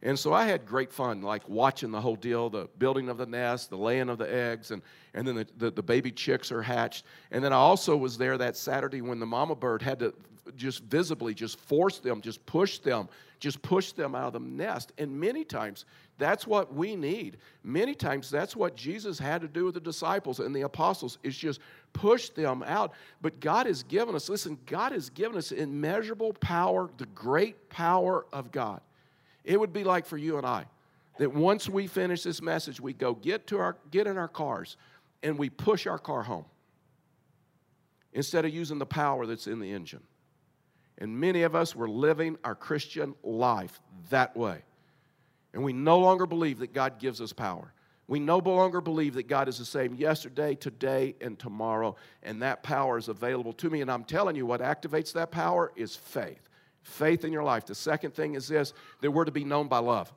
And 0.05 0.19
so 0.19 0.35
I 0.35 0.45
had 0.45 0.67
great 0.67 0.93
fun, 0.93 1.23
like 1.23 1.49
watching 1.49 1.91
the 1.91 2.01
whole 2.01 2.17
deal, 2.17 2.51
the 2.51 2.69
building 2.79 3.09
of 3.09 3.17
the 3.17 3.25
nest, 3.25 3.71
the 3.71 3.79
laying 3.79 4.11
of 4.11 4.19
the 4.19 4.31
eggs, 4.31 4.71
and, 4.71 4.83
and 5.15 5.27
then 5.27 5.35
the, 5.35 5.47
the, 5.57 5.71
the, 5.71 5.83
baby 5.83 6.13
chicks 6.13 6.53
are 6.53 6.61
hatched. 6.61 7.07
And 7.31 7.43
then 7.43 7.55
I 7.55 7.57
also 7.57 7.97
was 7.97 8.19
there 8.19 8.37
that 8.37 8.55
Saturday 8.55 9.01
when 9.01 9.19
the 9.19 9.25
mama 9.25 9.55
bird 9.55 9.81
had 9.81 9.99
to 10.01 10.13
just 10.57 10.83
visibly 10.85 11.33
just 11.33 11.59
force 11.59 12.01
them, 12.01 12.21
just 12.21 12.45
push 12.45 12.79
them, 12.79 13.09
just 13.45 13.61
push 13.61 13.93
them 13.93 14.15
out 14.15 14.29
of 14.29 14.33
the 14.33 14.41
nest. 14.41 14.93
And 14.97 15.21
many 15.21 15.45
times 15.45 15.85
that's 16.17 16.47
what 16.47 16.73
we 16.75 16.97
need. 16.97 17.37
Many 17.63 17.95
times 17.95 18.31
that's 18.31 18.57
what 18.57 18.75
Jesus 18.75 19.19
had 19.19 19.43
to 19.43 19.49
do 19.49 19.67
with 19.67 19.75
the 19.75 19.81
disciples 19.81 20.41
and 20.41 20.57
the 20.57 20.63
apostles 20.63 21.19
is 21.23 21.37
just 21.37 21.61
push 21.93 22.31
them 22.31 22.63
out. 22.67 22.95
But 23.21 23.41
God 23.41 23.67
has 23.67 23.83
given 23.83 24.15
us, 24.15 24.31
listen, 24.31 24.57
God 24.65 24.93
has 24.93 25.11
given 25.11 25.37
us 25.37 25.53
immeasurable 25.53 26.33
power, 26.33 26.89
the 26.97 27.05
great 27.07 27.69
power 27.69 28.25
of 28.33 28.51
God. 28.51 28.81
It 29.45 29.61
would 29.61 29.75
be 29.75 29.85
like 29.85 30.07
for 30.07 30.17
you 30.17 30.39
and 30.39 30.47
I 30.47 30.65
that 31.19 31.35
once 31.35 31.69
we 31.69 31.87
finish 31.87 32.23
this 32.23 32.41
message, 32.41 32.81
we 32.81 32.95
go 32.95 33.13
get 33.13 33.47
to 33.49 33.59
our 33.59 33.77
get 33.91 34.07
in 34.07 34.17
our 34.17 34.27
cars 34.27 34.79
and 35.23 35.39
we 35.39 35.51
push 35.51 35.87
our 35.87 35.99
car 35.99 36.23
home 36.23 36.47
instead 38.15 38.47
of 38.47 38.55
using 38.55 38.79
the 38.79 38.87
power 38.87 39.27
that's 39.27 39.47
in 39.47 39.61
the 39.61 39.71
engine. 39.71 40.03
And 40.99 41.19
many 41.19 41.43
of 41.43 41.55
us 41.55 41.75
were 41.75 41.89
living 41.89 42.39
our 42.45 42.55
Christian 42.55 43.15
life 43.23 43.81
that 44.11 44.37
way. 44.37 44.63
And 45.53 45.63
we 45.63 45.73
no 45.73 45.99
longer 45.99 46.27
believe 46.27 46.59
that 46.59 46.73
God 46.73 46.99
gives 46.99 47.21
us 47.21 47.33
power. 47.33 47.73
We 48.07 48.21
no 48.21 48.39
longer 48.39 48.81
believe 48.81 49.15
that 49.15 49.29
God 49.29 49.49
is 49.49 49.59
the 49.59 49.65
same 49.65 49.95
yesterday, 49.95 50.55
today, 50.55 51.15
and 51.21 51.39
tomorrow, 51.39 51.97
and 52.23 52.43
that 52.43 52.63
power 52.63 52.99
is 52.99 53.09
available 53.09 53.55
to 53.55 53.71
me. 53.71 53.81
And 53.81 53.91
I'm 53.91 54.05
telling 54.05 54.37
you, 54.37 54.45
what 54.45 54.61
activates 54.61 55.13
that 55.15 55.31
power 55.31 55.73
is 55.75 55.97
faith. 55.97 56.49
Faith 56.83 57.25
in 57.25 57.33
your 57.33 57.45
life. 57.45 57.65
The 57.65 57.75
second 57.75 58.15
thing 58.15 58.35
is 58.35 58.47
this 58.47 58.75
that 59.01 59.11
we're 59.11 59.25
to 59.25 59.33
be 59.33 59.45
known 59.45 59.69
by 59.69 59.79
love. 59.79 60.13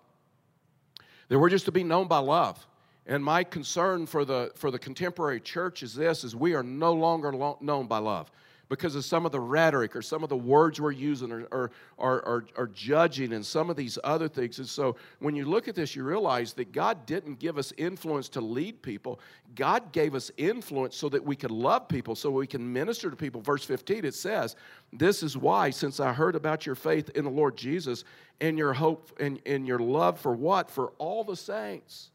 That 1.29 1.39
we're 1.39 1.49
just 1.49 1.65
to 1.65 1.71
be 1.71 1.83
known 1.83 2.07
by 2.07 2.19
love. 2.19 2.65
And 3.05 3.23
my 3.23 3.45
concern 3.45 4.05
for 4.05 4.25
the, 4.25 4.51
for 4.55 4.69
the 4.69 4.79
contemporary 4.79 5.39
church 5.39 5.81
is 5.81 5.95
this, 5.95 6.25
is 6.25 6.35
we 6.35 6.55
are 6.55 6.63
no 6.63 6.91
longer 6.91 7.31
lo- 7.31 7.57
known 7.61 7.87
by 7.87 7.99
love 7.99 8.29
because 8.69 8.95
of 8.95 9.05
some 9.05 9.25
of 9.25 9.31
the 9.31 9.39
rhetoric 9.39 9.95
or 9.95 10.01
some 10.01 10.23
of 10.23 10.29
the 10.29 10.37
words 10.37 10.81
we're 10.81 10.91
using 10.91 11.31
or, 11.31 11.45
or, 11.51 11.71
or, 11.97 12.45
or, 12.55 12.67
judging 12.67 13.33
and 13.33 13.45
some 13.45 13.69
of 13.69 13.75
these 13.75 13.97
other 14.03 14.27
things. 14.27 14.59
And 14.59 14.67
so 14.67 14.95
when 15.19 15.35
you 15.35 15.45
look 15.45 15.67
at 15.67 15.75
this, 15.75 15.95
you 15.95 16.03
realize 16.03 16.53
that 16.53 16.71
God 16.71 17.05
didn't 17.05 17.39
give 17.39 17.57
us 17.57 17.73
influence 17.77 18.29
to 18.29 18.41
lead 18.41 18.81
people. 18.81 19.19
God 19.55 19.91
gave 19.91 20.15
us 20.15 20.31
influence 20.37 20.95
so 20.95 21.09
that 21.09 21.23
we 21.23 21.35
could 21.35 21.51
love 21.51 21.87
people, 21.87 22.15
so 22.15 22.29
we 22.29 22.47
can 22.47 22.71
minister 22.71 23.09
to 23.09 23.15
people. 23.15 23.41
Verse 23.41 23.63
15, 23.63 24.05
it 24.05 24.15
says, 24.15 24.55
This 24.91 25.23
is 25.23 25.37
why, 25.37 25.69
since 25.69 25.99
I 25.99 26.13
heard 26.13 26.35
about 26.35 26.65
your 26.65 26.75
faith 26.75 27.09
in 27.15 27.23
the 27.23 27.31
Lord 27.31 27.55
Jesus 27.57 28.03
and 28.41 28.57
your 28.57 28.73
hope 28.73 29.17
and, 29.19 29.39
and 29.45 29.67
your 29.67 29.79
love 29.79 30.19
for 30.19 30.33
what? 30.33 30.69
For 30.69 30.93
all 30.97 31.23
the 31.23 31.37
saints 31.37 32.11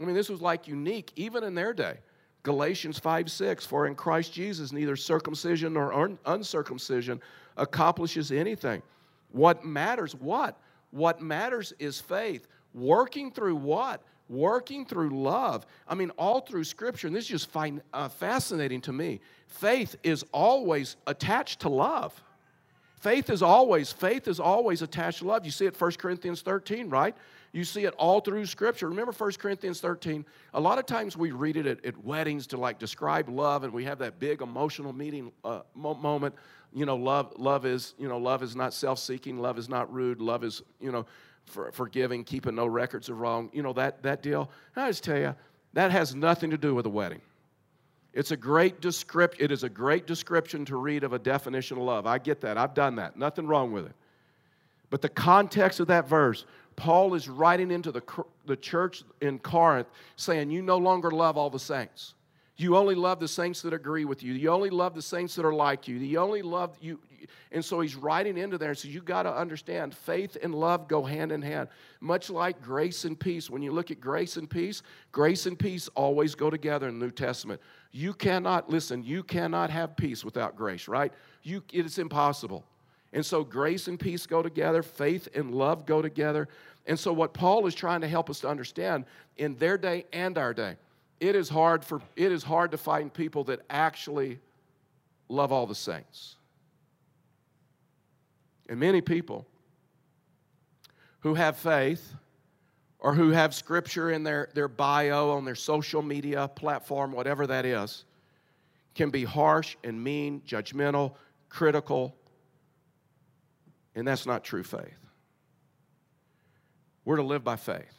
I 0.00 0.04
mean, 0.04 0.14
this 0.14 0.28
was 0.28 0.40
like 0.40 0.66
unique 0.66 1.12
even 1.16 1.44
in 1.44 1.54
their 1.54 1.72
day. 1.72 1.98
Galatians 2.44 2.98
5 2.98 3.30
6, 3.30 3.66
for 3.66 3.86
in 3.86 3.94
Christ 3.94 4.32
Jesus 4.32 4.70
neither 4.70 4.96
circumcision 4.96 5.72
nor 5.72 5.92
un- 5.92 6.18
uncircumcision 6.26 7.20
accomplishes 7.56 8.30
anything. 8.30 8.82
What 9.32 9.64
matters, 9.64 10.14
what? 10.14 10.60
What 10.90 11.20
matters 11.20 11.72
is 11.78 12.00
faith. 12.00 12.46
Working 12.74 13.32
through 13.32 13.56
what? 13.56 14.02
Working 14.28 14.84
through 14.84 15.10
love. 15.10 15.66
I 15.88 15.94
mean, 15.94 16.10
all 16.10 16.40
through 16.40 16.64
Scripture, 16.64 17.06
and 17.06 17.16
this 17.16 17.24
is 17.24 17.46
just 17.46 17.56
uh, 17.92 18.08
fascinating 18.08 18.80
to 18.82 18.92
me. 18.92 19.20
Faith 19.48 19.96
is 20.02 20.24
always 20.32 20.96
attached 21.06 21.60
to 21.60 21.68
love. 21.68 22.22
Faith 23.00 23.28
is 23.28 23.42
always, 23.42 23.92
faith 23.92 24.28
is 24.28 24.38
always 24.38 24.82
attached 24.82 25.18
to 25.18 25.26
love. 25.26 25.44
You 25.44 25.50
see 25.50 25.66
it 25.66 25.78
1 25.78 25.92
Corinthians 25.92 26.42
13, 26.42 26.88
right? 26.88 27.14
You 27.54 27.62
see 27.62 27.84
it 27.84 27.94
all 27.98 28.20
through 28.20 28.46
Scripture. 28.46 28.88
Remember 28.88 29.12
1 29.12 29.32
Corinthians 29.34 29.80
13? 29.80 30.26
A 30.54 30.60
lot 30.60 30.80
of 30.80 30.86
times 30.86 31.16
we 31.16 31.30
read 31.30 31.56
it 31.56 31.68
at, 31.68 31.84
at 31.84 32.04
weddings 32.04 32.48
to 32.48 32.56
like 32.56 32.80
describe 32.80 33.28
love, 33.28 33.62
and 33.62 33.72
we 33.72 33.84
have 33.84 33.98
that 34.00 34.18
big 34.18 34.42
emotional 34.42 34.92
meeting 34.92 35.30
uh, 35.44 35.60
moment. 35.76 36.34
You 36.72 36.84
know, 36.84 36.96
love, 36.96 37.32
love 37.38 37.64
is, 37.64 37.94
you 37.96 38.08
know, 38.08 38.18
love 38.18 38.42
is 38.42 38.56
not 38.56 38.74
self-seeking. 38.74 39.38
Love 39.38 39.56
is 39.56 39.68
not 39.68 39.90
rude. 39.94 40.20
Love 40.20 40.42
is, 40.42 40.62
you 40.80 40.90
know, 40.90 41.06
for, 41.44 41.70
forgiving, 41.70 42.24
keeping 42.24 42.56
no 42.56 42.66
records 42.66 43.08
of 43.08 43.20
wrong. 43.20 43.50
You 43.52 43.62
know 43.62 43.72
that 43.74 44.02
that 44.02 44.20
deal. 44.20 44.50
I 44.74 44.88
just 44.88 45.04
tell 45.04 45.18
you, 45.18 45.36
that 45.74 45.92
has 45.92 46.12
nothing 46.12 46.50
to 46.50 46.58
do 46.58 46.74
with 46.74 46.86
a 46.86 46.90
wedding. 46.90 47.20
It's 48.12 48.32
a 48.32 48.36
great 48.36 48.80
description. 48.80 49.44
It 49.44 49.52
is 49.52 49.62
a 49.62 49.68
great 49.68 50.08
description 50.08 50.64
to 50.64 50.76
read 50.76 51.04
of 51.04 51.12
a 51.12 51.20
definition 51.20 51.76
of 51.76 51.84
love. 51.84 52.04
I 52.04 52.18
get 52.18 52.40
that. 52.40 52.58
I've 52.58 52.74
done 52.74 52.96
that. 52.96 53.16
Nothing 53.16 53.46
wrong 53.46 53.70
with 53.70 53.86
it. 53.86 53.94
But 54.90 55.02
the 55.02 55.08
context 55.08 55.80
of 55.80 55.88
that 55.88 56.08
verse 56.08 56.46
Paul 56.76 57.14
is 57.14 57.28
writing 57.28 57.70
into 57.70 57.92
the, 57.92 58.02
the 58.46 58.56
church 58.56 59.04
in 59.20 59.38
Corinth 59.38 59.88
saying, 60.16 60.50
You 60.50 60.62
no 60.62 60.78
longer 60.78 61.10
love 61.10 61.36
all 61.36 61.50
the 61.50 61.58
saints. 61.58 62.14
You 62.56 62.76
only 62.76 62.94
love 62.94 63.18
the 63.18 63.28
saints 63.28 63.62
that 63.62 63.72
agree 63.72 64.04
with 64.04 64.22
you. 64.22 64.32
You 64.32 64.50
only 64.50 64.70
love 64.70 64.94
the 64.94 65.02
saints 65.02 65.34
that 65.34 65.44
are 65.44 65.54
like 65.54 65.88
you. 65.88 65.96
You 65.96 66.18
only 66.18 66.42
love 66.42 66.76
you. 66.80 67.00
And 67.50 67.64
so 67.64 67.80
he's 67.80 67.96
writing 67.96 68.36
into 68.38 68.58
there 68.58 68.70
and 68.70 68.78
says, 68.78 68.94
You 68.94 69.00
got 69.00 69.24
to 69.24 69.34
understand 69.34 69.94
faith 69.94 70.36
and 70.40 70.54
love 70.54 70.86
go 70.86 71.02
hand 71.02 71.32
in 71.32 71.42
hand. 71.42 71.68
Much 72.00 72.30
like 72.30 72.62
grace 72.62 73.04
and 73.04 73.18
peace. 73.18 73.50
When 73.50 73.62
you 73.62 73.72
look 73.72 73.90
at 73.90 74.00
grace 74.00 74.36
and 74.36 74.48
peace, 74.48 74.82
grace 75.10 75.46
and 75.46 75.58
peace 75.58 75.88
always 75.96 76.34
go 76.34 76.48
together 76.48 76.88
in 76.88 76.98
the 76.98 77.06
New 77.06 77.12
Testament. 77.12 77.60
You 77.90 78.12
cannot, 78.12 78.70
listen, 78.70 79.02
you 79.02 79.22
cannot 79.24 79.70
have 79.70 79.96
peace 79.96 80.24
without 80.24 80.56
grace, 80.56 80.86
right? 80.86 81.12
You, 81.42 81.62
it's 81.72 81.98
impossible. 81.98 82.64
And 83.14 83.24
so 83.24 83.44
grace 83.44 83.86
and 83.86 83.98
peace 83.98 84.26
go 84.26 84.42
together, 84.42 84.82
faith 84.82 85.28
and 85.34 85.54
love 85.54 85.86
go 85.86 86.02
together. 86.02 86.48
And 86.84 86.98
so 86.98 87.12
what 87.12 87.32
Paul 87.32 87.66
is 87.66 87.74
trying 87.74 88.00
to 88.00 88.08
help 88.08 88.28
us 88.28 88.40
to 88.40 88.48
understand 88.48 89.04
in 89.36 89.56
their 89.56 89.78
day 89.78 90.04
and 90.12 90.36
our 90.36 90.52
day, 90.52 90.76
it 91.20 91.36
is 91.36 91.48
hard 91.48 91.84
for 91.84 92.02
it 92.16 92.32
is 92.32 92.42
hard 92.42 92.72
to 92.72 92.76
find 92.76 93.14
people 93.14 93.44
that 93.44 93.60
actually 93.70 94.40
love 95.28 95.52
all 95.52 95.66
the 95.66 95.76
saints. 95.76 96.36
And 98.68 98.80
many 98.80 99.00
people 99.00 99.46
who 101.20 101.34
have 101.34 101.56
faith 101.56 102.14
or 102.98 103.14
who 103.14 103.30
have 103.30 103.54
scripture 103.54 104.10
in 104.10 104.24
their, 104.24 104.48
their 104.54 104.68
bio 104.68 105.30
on 105.30 105.44
their 105.44 105.54
social 105.54 106.02
media 106.02 106.48
platform, 106.48 107.12
whatever 107.12 107.46
that 107.46 107.64
is, 107.64 108.04
can 108.94 109.10
be 109.10 109.24
harsh 109.24 109.76
and 109.84 110.02
mean, 110.02 110.42
judgmental, 110.46 111.14
critical, 111.48 112.14
and 113.94 114.06
that's 114.06 114.26
not 114.26 114.44
true 114.44 114.62
faith. 114.62 114.98
We're 117.04 117.16
to 117.16 117.22
live 117.22 117.44
by 117.44 117.56
faith. 117.56 117.98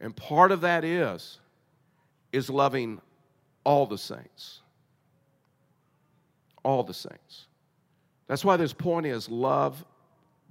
And 0.00 0.14
part 0.14 0.50
of 0.50 0.62
that 0.62 0.84
is 0.84 1.38
is 2.32 2.50
loving 2.50 3.00
all 3.64 3.86
the 3.86 3.98
saints. 3.98 4.60
All 6.64 6.82
the 6.82 6.94
saints. 6.94 7.46
That's 8.26 8.44
why 8.44 8.56
this 8.56 8.72
point 8.72 9.06
is 9.06 9.28
love 9.28 9.84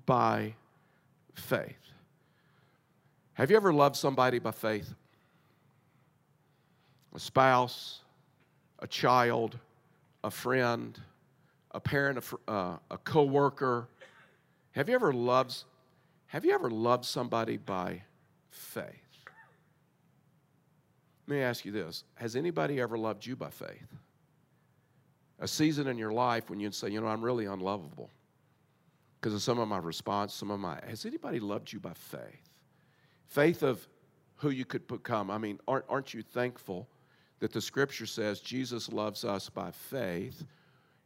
by 0.06 0.54
faith. 1.34 1.76
Have 3.34 3.50
you 3.50 3.58
ever 3.58 3.74
loved 3.74 3.96
somebody 3.96 4.40
by 4.40 4.52
faith? 4.52 4.94
A 7.14 7.20
spouse, 7.20 8.02
a 8.80 8.88
child, 8.88 9.58
a 10.24 10.32
friend, 10.32 11.00
a 11.72 11.80
parent, 11.80 12.24
a, 12.48 12.52
uh, 12.52 12.78
a 12.92 12.98
co-worker, 13.00 13.88
have 14.72 14.90
you 14.90 14.96
ever 14.96 15.14
loved 15.14 15.64
have 16.28 16.46
you 16.46 16.54
ever 16.54 16.70
loved 16.70 17.04
somebody 17.04 17.58
by 17.58 18.04
faith? 18.52 18.86
Let 21.28 21.36
me 21.36 21.42
ask 21.42 21.66
you 21.66 21.74
this. 21.74 22.06
Has 22.16 22.38
anybody 22.38 22.80
ever 22.80 22.98
loved 22.98 23.26
you 23.26 23.36
by 23.36 23.50
faith? 23.50 23.88
A 25.40 25.48
season 25.48 25.88
in 25.88 25.98
your 25.98 26.14
life 26.14 26.50
when 26.50 26.62
you'd 26.62 26.74
say, 26.74 26.90
you 26.90 27.02
know, 27.02 27.08
I'm 27.08 27.22
really 27.22 27.48
unlovable 27.48 28.10
because 29.20 29.34
of 29.34 29.42
some 29.42 29.60
of 29.60 29.68
my 29.68 29.78
response, 29.78 30.34
some 30.34 30.52
of 30.52 30.60
my. 30.62 30.80
Has 30.88 31.06
anybody 31.06 31.42
loved 31.42 31.74
you 31.74 31.82
by 31.82 31.94
faith? 31.94 32.50
Faith 33.28 33.62
of 33.62 33.86
who 34.38 34.52
you 34.52 34.64
could 34.64 34.88
become. 34.88 35.30
I 35.30 35.38
mean, 35.38 35.60
aren't, 35.68 35.86
aren't 35.90 36.14
you 36.14 36.22
thankful 36.22 36.88
that 37.40 37.52
the 37.52 37.62
scripture 37.62 38.06
says 38.06 38.40
Jesus 38.40 38.90
loves 38.90 39.26
us 39.26 39.50
by 39.50 39.72
faith? 39.72 40.46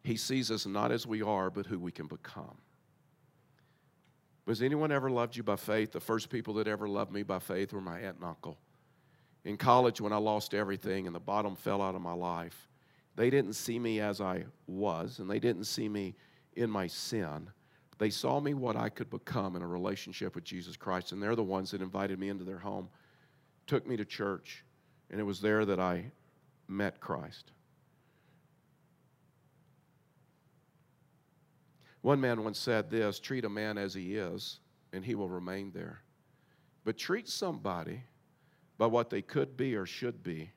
He 0.04 0.17
sees 0.17 0.51
us 0.51 0.65
not 0.65 0.91
as 0.91 1.08
we 1.08 1.21
are, 1.21 1.49
but 1.49 1.65
who 1.65 1.80
we 1.80 1.91
can 1.91 2.08
become. 2.08 2.58
Has 4.47 4.62
anyone 4.62 4.91
ever 4.91 5.10
loved 5.10 5.36
you 5.36 5.43
by 5.43 5.55
faith? 5.55 5.91
The 5.91 5.99
first 5.99 6.29
people 6.29 6.53
that 6.55 6.67
ever 6.67 6.88
loved 6.88 7.12
me 7.12 7.23
by 7.23 7.39
faith 7.39 7.73
were 7.73 7.81
my 7.81 7.99
aunt 7.99 8.17
and 8.17 8.25
uncle. 8.25 8.58
In 9.43 9.58
college, 9.58 9.99
when 9.99 10.13
I 10.13 10.17
lost 10.17 10.53
everything 10.53 11.08
and 11.08 11.15
the 11.15 11.19
bottom 11.19 11.55
fell 11.55 11.81
out 11.81 11.95
of 11.95 12.01
my 12.01 12.13
life, 12.13 12.67
they 13.15 13.29
didn't 13.29 13.53
see 13.53 13.79
me 13.79 13.99
as 13.99 14.21
I 14.21 14.45
was, 14.67 15.19
and 15.19 15.29
they 15.29 15.39
didn't 15.39 15.65
see 15.65 15.89
me 15.89 16.15
in 16.55 16.69
my 16.69 16.88
sin. 16.88 17.49
They 17.97 18.10
saw 18.10 18.39
me 18.39 18.53
what 18.53 18.75
I 18.75 18.89
could 18.89 19.10
become 19.10 19.55
in 19.55 19.62
a 19.62 19.67
relationship 19.67 20.36
with 20.36 20.43
Jesus 20.43 20.75
Christ, 20.75 21.12
and 21.12 21.21
they're 21.21 21.36
the 21.36 21.43
ones 21.43 21.71
that 21.71 21.81
invited 21.81 22.19
me 22.19 22.29
into 22.29 22.43
their 22.43 22.60
home, 22.60 22.89
took 23.67 23.88
me 23.88 23.97
to 23.97 24.05
church, 24.05 24.63
and 25.10 25.19
it 25.19 25.23
was 25.23 25.41
there 25.41 25.65
that 25.65 25.79
I 25.79 26.12
met 26.67 26.99
Christ. 26.99 27.51
One 32.05 32.21
man 32.21 32.43
once 32.43 32.59
said 32.59 32.91
this 32.91 33.17
treat 33.17 33.45
a 33.45 33.49
man 33.49 33.79
as 33.79 33.95
he 33.95 34.15
is, 34.15 34.59
and 34.93 35.03
he 35.03 35.15
will 35.15 35.27
remain 35.27 35.71
there. 35.71 36.03
But 36.83 36.99
treat 36.99 37.27
somebody 37.27 38.03
by 38.77 38.85
what 38.85 39.09
they 39.09 39.23
could 39.23 39.57
be 39.57 39.75
or 39.75 39.87
should 39.87 40.21
be, 40.21 40.51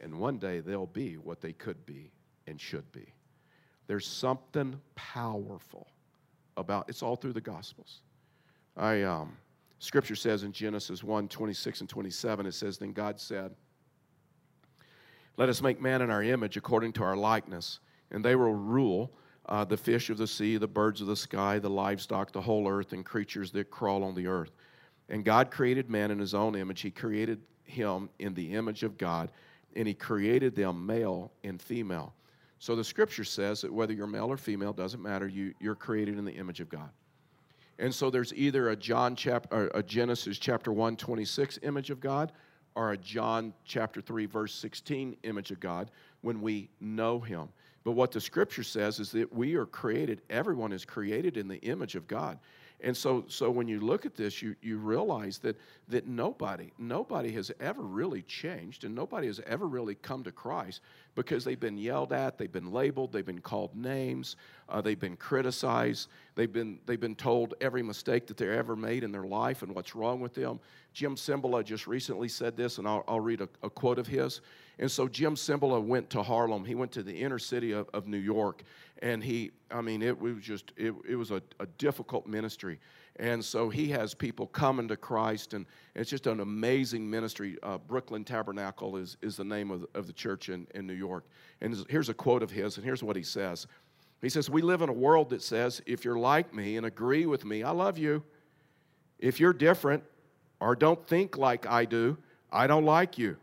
and 0.00 0.20
one 0.20 0.38
day 0.38 0.60
they'll 0.60 0.86
be 0.86 1.14
what 1.14 1.40
they 1.40 1.54
could 1.54 1.84
be 1.86 2.12
and 2.46 2.60
should 2.60 2.92
be. 2.92 3.12
There's 3.88 4.06
something 4.06 4.80
powerful 4.94 5.88
about 6.56 6.88
it's 6.88 7.02
all 7.02 7.16
through 7.16 7.32
the 7.32 7.40
Gospels. 7.40 8.02
I 8.76 9.02
um, 9.02 9.36
Scripture 9.80 10.14
says 10.14 10.44
in 10.44 10.52
Genesis 10.52 11.02
1 11.02 11.26
26 11.26 11.80
and 11.80 11.90
27, 11.90 12.46
it 12.46 12.54
says, 12.54 12.78
Then 12.78 12.92
God 12.92 13.18
said, 13.18 13.50
Let 15.36 15.48
us 15.48 15.62
make 15.62 15.80
man 15.80 16.00
in 16.00 16.12
our 16.12 16.22
image 16.22 16.56
according 16.56 16.92
to 16.92 17.02
our 17.02 17.16
likeness, 17.16 17.80
and 18.12 18.24
they 18.24 18.36
will 18.36 18.54
rule 18.54 19.10
uh, 19.52 19.66
the 19.66 19.76
fish 19.76 20.08
of 20.08 20.16
the 20.16 20.26
sea, 20.26 20.56
the 20.56 20.66
birds 20.66 21.02
of 21.02 21.06
the 21.06 21.14
sky, 21.14 21.58
the 21.58 21.68
livestock, 21.68 22.32
the 22.32 22.40
whole 22.40 22.66
earth, 22.66 22.94
and 22.94 23.04
creatures 23.04 23.50
that 23.52 23.70
crawl 23.70 24.02
on 24.02 24.14
the 24.14 24.26
earth. 24.26 24.52
And 25.10 25.26
God 25.26 25.50
created 25.50 25.90
man 25.90 26.10
in 26.10 26.18
his 26.18 26.32
own 26.32 26.56
image. 26.56 26.80
He 26.80 26.90
created 26.90 27.38
him 27.64 28.08
in 28.18 28.32
the 28.32 28.54
image 28.54 28.82
of 28.82 28.96
God, 28.96 29.30
and 29.76 29.86
he 29.86 29.92
created 29.92 30.56
them 30.56 30.86
male 30.86 31.30
and 31.44 31.60
female. 31.60 32.14
So 32.60 32.74
the 32.74 32.82
scripture 32.82 33.24
says 33.24 33.60
that 33.60 33.70
whether 33.70 33.92
you're 33.92 34.06
male 34.06 34.28
or 34.28 34.38
female, 34.38 34.72
doesn't 34.72 35.02
matter, 35.02 35.28
you, 35.28 35.52
you're 35.60 35.74
created 35.74 36.16
in 36.16 36.24
the 36.24 36.32
image 36.32 36.60
of 36.60 36.70
God. 36.70 36.88
And 37.78 37.94
so 37.94 38.08
there's 38.08 38.32
either 38.32 38.70
a 38.70 38.76
John 38.76 39.14
chapter 39.14 39.70
a 39.74 39.82
Genesis 39.82 40.38
chapter 40.38 40.72
1, 40.72 40.96
26 40.96 41.58
image 41.62 41.90
of 41.90 42.00
God, 42.00 42.32
or 42.74 42.92
a 42.92 42.96
John 42.96 43.52
chapter 43.66 44.00
3, 44.00 44.24
verse 44.24 44.54
16 44.54 45.14
image 45.24 45.50
of 45.50 45.60
God 45.60 45.90
when 46.22 46.40
we 46.40 46.70
know 46.80 47.20
him. 47.20 47.50
But 47.84 47.92
what 47.92 48.12
the 48.12 48.20
scripture 48.20 48.62
says 48.62 49.00
is 49.00 49.10
that 49.12 49.32
we 49.32 49.54
are 49.56 49.66
created, 49.66 50.22
everyone 50.30 50.72
is 50.72 50.84
created 50.84 51.36
in 51.36 51.48
the 51.48 51.60
image 51.62 51.96
of 51.96 52.06
God. 52.06 52.38
And 52.84 52.96
so, 52.96 53.24
so 53.28 53.48
when 53.48 53.68
you 53.68 53.78
look 53.80 54.06
at 54.06 54.16
this, 54.16 54.42
you, 54.42 54.56
you 54.60 54.76
realize 54.76 55.38
that, 55.38 55.56
that 55.88 56.08
nobody, 56.08 56.72
nobody 56.78 57.30
has 57.32 57.52
ever 57.60 57.82
really 57.82 58.22
changed 58.22 58.84
and 58.84 58.92
nobody 58.92 59.28
has 59.28 59.40
ever 59.46 59.68
really 59.68 59.94
come 59.94 60.24
to 60.24 60.32
Christ 60.32 60.80
because 61.14 61.44
they've 61.44 61.60
been 61.60 61.78
yelled 61.78 62.12
at, 62.12 62.38
they've 62.38 62.50
been 62.50 62.72
labeled, 62.72 63.12
they've 63.12 63.24
been 63.24 63.40
called 63.40 63.76
names, 63.76 64.34
uh, 64.68 64.80
they've 64.80 64.98
been 64.98 65.16
criticized, 65.16 66.08
they've 66.34 66.52
been, 66.52 66.80
they've 66.84 66.98
been 66.98 67.14
told 67.14 67.54
every 67.60 67.84
mistake 67.84 68.26
that 68.26 68.36
they 68.36 68.48
ever 68.48 68.74
made 68.74 69.04
in 69.04 69.12
their 69.12 69.26
life 69.26 69.62
and 69.62 69.72
what's 69.72 69.94
wrong 69.94 70.20
with 70.20 70.34
them. 70.34 70.58
Jim 70.92 71.14
Cymbala 71.14 71.64
just 71.64 71.86
recently 71.86 72.28
said 72.28 72.56
this, 72.56 72.78
and 72.78 72.88
I'll, 72.88 73.04
I'll 73.06 73.20
read 73.20 73.42
a, 73.42 73.48
a 73.62 73.70
quote 73.70 74.00
of 74.00 74.08
his. 74.08 74.40
And 74.78 74.90
so 74.90 75.06
Jim 75.06 75.34
Cymbala 75.34 75.82
went 75.82 76.10
to 76.10 76.22
Harlem. 76.22 76.64
He 76.64 76.74
went 76.74 76.92
to 76.92 77.02
the 77.02 77.14
inner 77.14 77.38
city 77.38 77.72
of, 77.72 77.88
of 77.92 78.06
New 78.06 78.18
York. 78.18 78.62
And 79.00 79.22
he, 79.22 79.50
I 79.70 79.80
mean, 79.80 80.02
it 80.02 80.18
was 80.18 80.36
just, 80.40 80.72
it, 80.76 80.94
it 81.08 81.16
was 81.16 81.30
a, 81.30 81.42
a 81.60 81.66
difficult 81.78 82.26
ministry. 82.26 82.78
And 83.16 83.44
so 83.44 83.68
he 83.68 83.88
has 83.88 84.14
people 84.14 84.46
coming 84.46 84.88
to 84.88 84.96
Christ, 84.96 85.52
and 85.52 85.66
it's 85.94 86.08
just 86.08 86.26
an 86.26 86.40
amazing 86.40 87.08
ministry. 87.08 87.58
Uh, 87.62 87.76
Brooklyn 87.78 88.24
Tabernacle 88.24 88.96
is, 88.96 89.18
is 89.20 89.36
the 89.36 89.44
name 89.44 89.70
of 89.70 89.82
the, 89.82 89.88
of 89.94 90.06
the 90.06 90.12
church 90.12 90.48
in, 90.48 90.66
in 90.74 90.86
New 90.86 90.94
York. 90.94 91.26
And 91.60 91.84
here's 91.90 92.08
a 92.08 92.14
quote 92.14 92.42
of 92.42 92.50
his, 92.50 92.76
and 92.76 92.84
here's 92.84 93.02
what 93.02 93.16
he 93.16 93.22
says 93.22 93.66
He 94.22 94.30
says, 94.30 94.48
We 94.48 94.62
live 94.62 94.80
in 94.80 94.88
a 94.88 94.94
world 94.94 95.30
that 95.30 95.42
says, 95.42 95.82
if 95.84 96.04
you're 96.04 96.18
like 96.18 96.54
me 96.54 96.76
and 96.78 96.86
agree 96.86 97.26
with 97.26 97.44
me, 97.44 97.62
I 97.62 97.70
love 97.70 97.98
you. 97.98 98.22
If 99.18 99.38
you're 99.38 99.52
different 99.52 100.04
or 100.58 100.74
don't 100.74 101.06
think 101.06 101.36
like 101.36 101.66
I 101.66 101.84
do, 101.84 102.16
I 102.50 102.66
don't 102.66 102.84
like 102.84 103.18
you. 103.18 103.36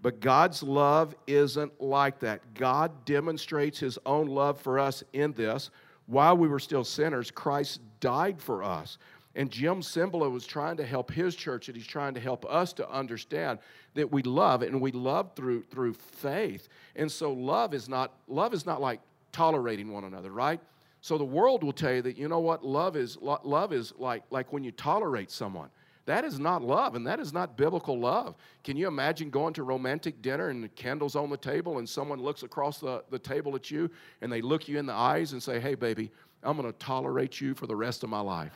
But 0.00 0.20
God's 0.20 0.62
love 0.62 1.14
isn't 1.26 1.80
like 1.80 2.20
that. 2.20 2.54
God 2.54 3.04
demonstrates 3.04 3.78
his 3.78 3.98
own 4.06 4.26
love 4.26 4.60
for 4.60 4.78
us 4.78 5.02
in 5.12 5.32
this. 5.32 5.70
While 6.06 6.36
we 6.36 6.48
were 6.48 6.60
still 6.60 6.84
sinners, 6.84 7.30
Christ 7.30 7.80
died 8.00 8.40
for 8.40 8.62
us. 8.62 8.98
And 9.34 9.50
Jim 9.50 9.82
Cymbala 9.82 10.30
was 10.30 10.46
trying 10.46 10.78
to 10.78 10.86
help 10.86 11.10
his 11.10 11.34
church, 11.34 11.68
and 11.68 11.76
he's 11.76 11.86
trying 11.86 12.14
to 12.14 12.20
help 12.20 12.46
us 12.46 12.72
to 12.74 12.90
understand 12.90 13.58
that 13.94 14.10
we 14.10 14.22
love, 14.22 14.62
and 14.62 14.80
we 14.80 14.92
love 14.92 15.32
through 15.36 15.62
through 15.64 15.92
faith. 15.92 16.68
And 16.96 17.10
so 17.10 17.32
love 17.32 17.74
is 17.74 17.88
not 17.88 18.14
love 18.28 18.54
is 18.54 18.64
not 18.64 18.80
like 18.80 19.00
tolerating 19.32 19.92
one 19.92 20.04
another, 20.04 20.30
right? 20.30 20.58
So 21.02 21.18
the 21.18 21.24
world 21.24 21.62
will 21.62 21.72
tell 21.72 21.92
you 21.92 22.02
that 22.02 22.16
you 22.16 22.28
know 22.28 22.40
what 22.40 22.64
love 22.64 22.96
is. 22.96 23.18
Love 23.20 23.74
is 23.74 23.92
like 23.98 24.22
like 24.30 24.52
when 24.52 24.64
you 24.64 24.72
tolerate 24.72 25.30
someone. 25.30 25.68
That 26.06 26.24
is 26.24 26.38
not 26.38 26.62
love, 26.62 26.94
and 26.94 27.04
that 27.08 27.18
is 27.18 27.32
not 27.32 27.56
biblical 27.56 27.98
love. 27.98 28.36
Can 28.62 28.76
you 28.76 28.86
imagine 28.86 29.28
going 29.28 29.52
to 29.54 29.64
romantic 29.64 30.22
dinner 30.22 30.48
and 30.48 30.72
candles 30.76 31.16
on 31.16 31.30
the 31.30 31.36
table, 31.36 31.78
and 31.78 31.88
someone 31.88 32.20
looks 32.20 32.44
across 32.44 32.78
the, 32.78 33.02
the 33.10 33.18
table 33.18 33.56
at 33.56 33.72
you 33.72 33.90
and 34.22 34.32
they 34.32 34.40
look 34.40 34.68
you 34.68 34.78
in 34.78 34.86
the 34.86 34.92
eyes 34.92 35.32
and 35.32 35.42
say, 35.42 35.58
Hey, 35.58 35.74
baby, 35.74 36.12
I'm 36.44 36.56
going 36.56 36.72
to 36.72 36.78
tolerate 36.78 37.40
you 37.40 37.54
for 37.54 37.66
the 37.66 37.74
rest 37.74 38.04
of 38.04 38.08
my 38.08 38.20
life? 38.20 38.54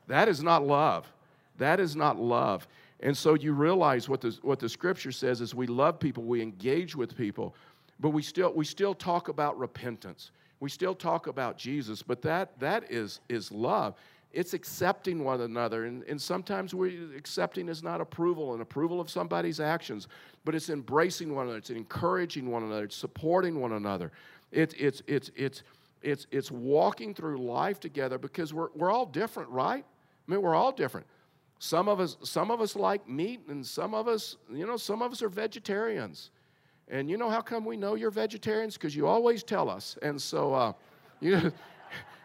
that 0.07 0.29
is 0.29 0.43
not 0.43 0.63
love. 0.63 1.11
That 1.57 1.79
is 1.79 1.95
not 1.95 2.19
love. 2.19 2.67
And 2.99 3.17
so 3.17 3.33
you 3.33 3.53
realize 3.53 4.07
what 4.07 4.21
the, 4.21 4.37
what 4.43 4.59
the 4.59 4.69
scripture 4.69 5.11
says 5.11 5.41
is 5.41 5.55
we 5.55 5.65
love 5.65 5.99
people, 5.99 6.23
we 6.23 6.43
engage 6.43 6.95
with 6.95 7.17
people, 7.17 7.55
but 7.99 8.09
we 8.09 8.21
still, 8.21 8.53
we 8.53 8.65
still 8.65 8.93
talk 8.93 9.29
about 9.29 9.57
repentance. 9.57 10.29
We 10.59 10.69
still 10.69 10.95
talk 10.95 11.27
about 11.27 11.57
Jesus, 11.57 12.01
but 12.01 12.21
that, 12.23 12.59
that 12.59 12.91
is, 12.91 13.19
is 13.29 13.51
love 13.51 13.95
it's 14.33 14.53
accepting 14.53 15.23
one 15.23 15.41
another. 15.41 15.85
And, 15.85 16.03
and 16.03 16.21
sometimes 16.21 16.73
we 16.73 17.15
accepting 17.15 17.69
is 17.69 17.83
not 17.83 18.01
approval 18.01 18.53
and 18.53 18.61
approval 18.61 18.99
of 18.99 19.09
somebody's 19.09 19.59
actions, 19.59 20.07
but 20.45 20.55
it's 20.55 20.69
embracing 20.69 21.33
one 21.33 21.45
another, 21.45 21.59
it's 21.59 21.69
encouraging 21.69 22.49
one 22.49 22.63
another, 22.63 22.85
it's 22.85 22.95
supporting 22.95 23.59
one 23.59 23.73
another. 23.73 24.11
It, 24.51 24.73
it's, 24.77 25.01
it's, 25.07 25.31
it's, 25.35 25.63
it's, 26.01 26.27
it's 26.31 26.51
walking 26.51 27.13
through 27.13 27.37
life 27.37 27.79
together 27.79 28.17
because 28.17 28.53
we're, 28.53 28.69
we're 28.75 28.91
all 28.91 29.05
different, 29.05 29.49
right? 29.49 29.83
I 30.27 30.31
mean, 30.31 30.41
we're 30.41 30.55
all 30.55 30.71
different. 30.71 31.07
Some 31.59 31.89
of 31.89 31.99
us, 31.99 32.17
some 32.23 32.51
of 32.51 32.61
us 32.61 32.75
like 32.75 33.09
meat, 33.09 33.41
and 33.47 33.65
some 33.65 33.93
of 33.93 34.07
us, 34.07 34.37
you 34.53 34.67
know, 34.67 34.77
some 34.77 35.01
of 35.01 35.11
us 35.11 35.23
are 35.23 35.29
vegetarians. 35.29 36.29
And 36.89 37.09
you 37.09 37.17
know 37.17 37.29
how 37.29 37.41
come 37.41 37.65
we 37.65 37.75
know 37.75 37.95
you're 37.95 38.11
vegetarians? 38.11 38.75
Because 38.75 38.95
you 38.95 39.07
always 39.07 39.43
tell 39.43 39.69
us. 39.69 39.97
And 40.01 40.21
so, 40.21 40.53
uh, 40.53 40.73
you 41.19 41.51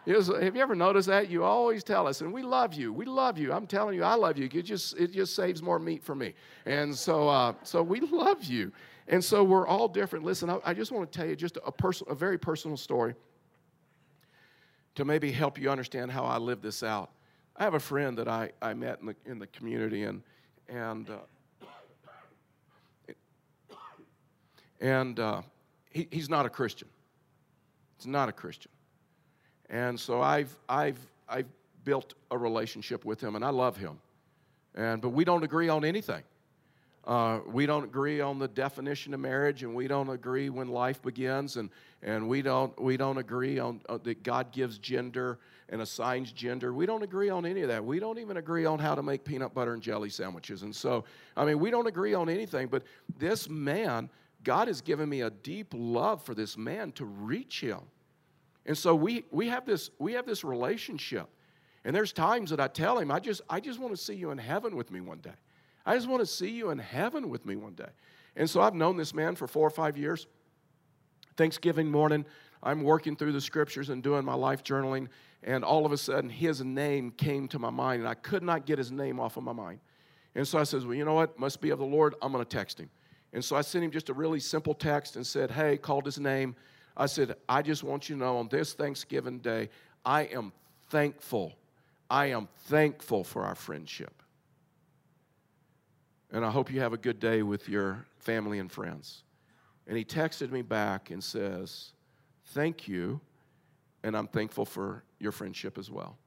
was, 0.05 0.27
have 0.27 0.55
you 0.55 0.61
ever 0.61 0.75
noticed 0.75 1.07
that? 1.07 1.29
You 1.29 1.43
always 1.43 1.83
tell 1.83 2.07
us, 2.07 2.21
and 2.21 2.33
we 2.33 2.41
love 2.41 2.73
you. 2.73 2.91
We 2.91 3.05
love 3.05 3.37
you. 3.37 3.53
I'm 3.53 3.65
telling 3.65 3.95
you, 3.95 4.03
I 4.03 4.15
love 4.15 4.37
you. 4.37 4.49
It 4.51 4.63
just, 4.63 4.97
it 4.97 5.11
just 5.11 5.35
saves 5.35 5.61
more 5.61 5.79
meat 5.79 6.03
for 6.03 6.13
me. 6.13 6.33
And 6.65 6.93
so, 6.93 7.29
uh, 7.29 7.53
so 7.63 7.81
we 7.81 8.01
love 8.01 8.43
you. 8.43 8.71
And 9.07 9.23
so 9.23 9.43
we're 9.43 9.67
all 9.67 9.87
different. 9.87 10.25
Listen, 10.25 10.49
I, 10.49 10.59
I 10.65 10.73
just 10.73 10.91
want 10.91 11.09
to 11.09 11.17
tell 11.17 11.27
you 11.27 11.35
just 11.35 11.57
a, 11.65 11.71
person, 11.71 12.07
a 12.09 12.15
very 12.15 12.37
personal 12.37 12.75
story 12.75 13.15
to 14.95 15.05
maybe 15.05 15.31
help 15.31 15.57
you 15.57 15.69
understand 15.69 16.11
how 16.11 16.25
I 16.25 16.37
live 16.37 16.61
this 16.61 16.83
out. 16.83 17.11
I 17.55 17.63
have 17.63 17.73
a 17.73 17.79
friend 17.79 18.17
that 18.17 18.27
I, 18.27 18.51
I 18.61 18.73
met 18.73 18.99
in 18.99 19.07
the, 19.07 19.15
in 19.25 19.39
the 19.39 19.47
community, 19.47 20.03
and, 20.03 20.21
and, 20.67 21.09
uh, 21.09 23.13
and 24.81 25.19
uh, 25.19 25.41
he, 25.91 26.07
he's 26.11 26.29
not 26.29 26.45
a 26.45 26.49
Christian. 26.49 26.89
He's 27.97 28.07
not 28.07 28.27
a 28.27 28.33
Christian. 28.33 28.72
And 29.69 29.99
so 29.99 30.21
I've, 30.21 30.55
I've, 30.69 30.99
I've 31.27 31.47
built 31.83 32.13
a 32.31 32.37
relationship 32.37 33.05
with 33.05 33.21
him, 33.21 33.35
and 33.35 33.43
I 33.43 33.49
love 33.49 33.77
him. 33.77 33.99
And, 34.75 35.01
but 35.01 35.09
we 35.09 35.23
don't 35.23 35.43
agree 35.43 35.69
on 35.69 35.85
anything. 35.85 36.23
Uh, 37.05 37.39
we 37.47 37.65
don't 37.65 37.83
agree 37.83 38.21
on 38.21 38.39
the 38.39 38.47
definition 38.47 39.13
of 39.13 39.19
marriage, 39.19 39.63
and 39.63 39.75
we 39.75 39.87
don't 39.87 40.09
agree 40.09 40.49
when 40.49 40.69
life 40.69 41.01
begins, 41.01 41.57
and, 41.57 41.69
and 42.01 42.27
we, 42.29 42.41
don't, 42.41 42.79
we 42.81 42.95
don't 42.95 43.17
agree 43.17 43.59
on 43.59 43.81
uh, 43.89 43.97
that 44.03 44.23
God 44.23 44.51
gives 44.53 44.77
gender 44.77 45.37
and 45.67 45.81
assigns 45.81 46.31
gender. 46.31 46.73
We 46.73 46.85
don't 46.85 47.03
agree 47.03 47.29
on 47.29 47.45
any 47.45 47.61
of 47.61 47.67
that. 47.67 47.83
We 47.83 47.99
don't 47.99 48.19
even 48.19 48.37
agree 48.37 48.65
on 48.65 48.79
how 48.79 48.95
to 48.95 49.03
make 49.03 49.25
peanut 49.25 49.53
butter 49.53 49.73
and 49.73 49.81
jelly 49.81 50.09
sandwiches. 50.09 50.61
And 50.61 50.73
so, 50.73 51.03
I 51.35 51.43
mean, 51.43 51.59
we 51.59 51.71
don't 51.71 51.87
agree 51.87 52.13
on 52.13 52.29
anything, 52.29 52.67
but 52.67 52.83
this 53.17 53.49
man, 53.49 54.09
God 54.43 54.67
has 54.69 54.79
given 54.79 55.09
me 55.09 55.21
a 55.21 55.29
deep 55.29 55.73
love 55.73 56.21
for 56.23 56.33
this 56.33 56.57
man 56.57 56.93
to 56.93 57.05
reach 57.05 57.59
him. 57.59 57.79
And 58.65 58.77
so 58.77 58.95
we, 58.95 59.25
we, 59.31 59.49
have 59.49 59.65
this, 59.65 59.89
we 59.99 60.13
have 60.13 60.25
this 60.25 60.43
relationship. 60.43 61.27
And 61.85 61.95
there's 61.95 62.13
times 62.13 62.49
that 62.51 62.59
I 62.59 62.67
tell 62.67 62.97
him, 62.97 63.11
I 63.11 63.19
just, 63.19 63.41
I 63.49 63.59
just 63.59 63.79
want 63.79 63.93
to 63.93 64.01
see 64.01 64.13
you 64.13 64.31
in 64.31 64.37
heaven 64.37 64.75
with 64.75 64.89
me 64.89 65.01
one 65.01 65.19
day. 65.19 65.33
I 65.85 65.95
just 65.95 66.07
want 66.07 66.21
to 66.21 66.25
see 66.25 66.49
you 66.49 66.69
in 66.69 66.79
heaven 66.79 67.29
with 67.29 67.45
me 67.45 67.55
one 67.55 67.73
day. 67.73 67.89
And 68.35 68.49
so 68.49 68.61
I've 68.61 68.73
known 68.73 68.95
this 68.97 69.13
man 69.13 69.35
for 69.35 69.47
four 69.47 69.67
or 69.67 69.71
five 69.71 69.97
years. 69.97 70.27
Thanksgiving 71.35 71.91
morning, 71.91 72.25
I'm 72.61 72.83
working 72.83 73.15
through 73.15 73.33
the 73.33 73.41
scriptures 73.41 73.89
and 73.89 74.01
doing 74.01 74.23
my 74.23 74.35
life 74.35 74.63
journaling, 74.63 75.07
and 75.43 75.63
all 75.63 75.85
of 75.85 75.91
a 75.91 75.97
sudden 75.97 76.29
his 76.29 76.63
name 76.63 77.11
came 77.11 77.47
to 77.49 77.59
my 77.59 77.69
mind, 77.69 78.01
and 78.01 78.07
I 78.07 78.13
could 78.13 78.43
not 78.43 78.65
get 78.65 78.77
his 78.77 78.91
name 78.91 79.19
off 79.19 79.35
of 79.35 79.43
my 79.43 79.51
mind. 79.51 79.79
And 80.35 80.47
so 80.47 80.57
I 80.57 80.63
says, 80.63 80.85
Well, 80.85 80.95
you 80.95 81.05
know 81.05 81.13
what? 81.13 81.37
Must 81.37 81.59
be 81.59 81.69
of 81.71 81.79
the 81.79 81.85
Lord. 81.85 82.15
I'm 82.21 82.31
going 82.31 82.43
to 82.43 82.49
text 82.49 82.79
him. 82.79 82.89
And 83.33 83.43
so 83.43 83.55
I 83.55 83.61
sent 83.61 83.83
him 83.83 83.91
just 83.91 84.09
a 84.09 84.13
really 84.13 84.39
simple 84.39 84.73
text 84.73 85.15
and 85.15 85.25
said, 85.25 85.51
Hey, 85.51 85.77
called 85.77 86.05
his 86.05 86.19
name. 86.19 86.55
I 86.95 87.07
said, 87.07 87.35
I 87.49 87.61
just 87.61 87.83
want 87.83 88.09
you 88.09 88.15
to 88.15 88.19
know 88.19 88.37
on 88.37 88.47
this 88.49 88.73
Thanksgiving 88.73 89.39
Day, 89.39 89.69
I 90.05 90.23
am 90.23 90.51
thankful. 90.89 91.53
I 92.09 92.27
am 92.27 92.47
thankful 92.65 93.23
for 93.23 93.43
our 93.43 93.55
friendship. 93.55 94.21
And 96.31 96.45
I 96.45 96.51
hope 96.51 96.71
you 96.71 96.81
have 96.81 96.93
a 96.93 96.97
good 96.97 97.19
day 97.19 97.43
with 97.43 97.67
your 97.67 98.05
family 98.19 98.59
and 98.59 98.71
friends. 98.71 99.23
And 99.87 99.97
he 99.97 100.05
texted 100.05 100.51
me 100.51 100.61
back 100.61 101.11
and 101.11 101.23
says, 101.23 101.91
Thank 102.47 102.87
you, 102.87 103.21
and 104.03 104.17
I'm 104.17 104.27
thankful 104.27 104.65
for 104.65 105.03
your 105.19 105.31
friendship 105.31 105.77
as 105.77 105.89
well. 105.89 106.17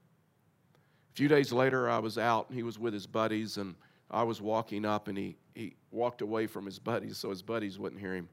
A 1.13 1.15
few 1.15 1.27
days 1.27 1.51
later, 1.53 1.89
I 1.89 1.99
was 1.99 2.17
out 2.17 2.49
and 2.49 2.57
he 2.57 2.63
was 2.63 2.79
with 2.79 2.93
his 2.93 3.05
buddies, 3.07 3.57
and 3.57 3.75
I 4.09 4.23
was 4.23 4.41
walking 4.41 4.83
up, 4.83 5.07
and 5.07 5.17
he, 5.17 5.37
he 5.53 5.75
walked 5.91 6.21
away 6.21 6.47
from 6.47 6.65
his 6.65 6.79
buddies 6.79 7.17
so 7.17 7.29
his 7.29 7.41
buddies 7.41 7.77
wouldn't 7.77 8.01
hear 8.01 8.15
him. 8.15 8.29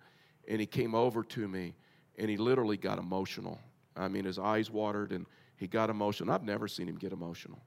and 0.48 0.60
he 0.60 0.66
came 0.66 0.94
over 0.94 1.22
to 1.22 1.48
me 1.48 1.74
and 2.18 2.30
he 2.30 2.36
literally 2.36 2.76
got 2.76 2.98
emotional. 2.98 3.58
I 3.96 4.08
mean, 4.08 4.24
his 4.24 4.38
eyes 4.38 4.70
watered 4.70 5.12
and 5.12 5.26
he 5.56 5.66
got 5.66 5.90
emotional. 5.90 6.32
I've 6.34 6.42
never 6.42 6.68
seen 6.68 6.88
him 6.88 6.96
get 6.96 7.12
emotional. 7.12 7.60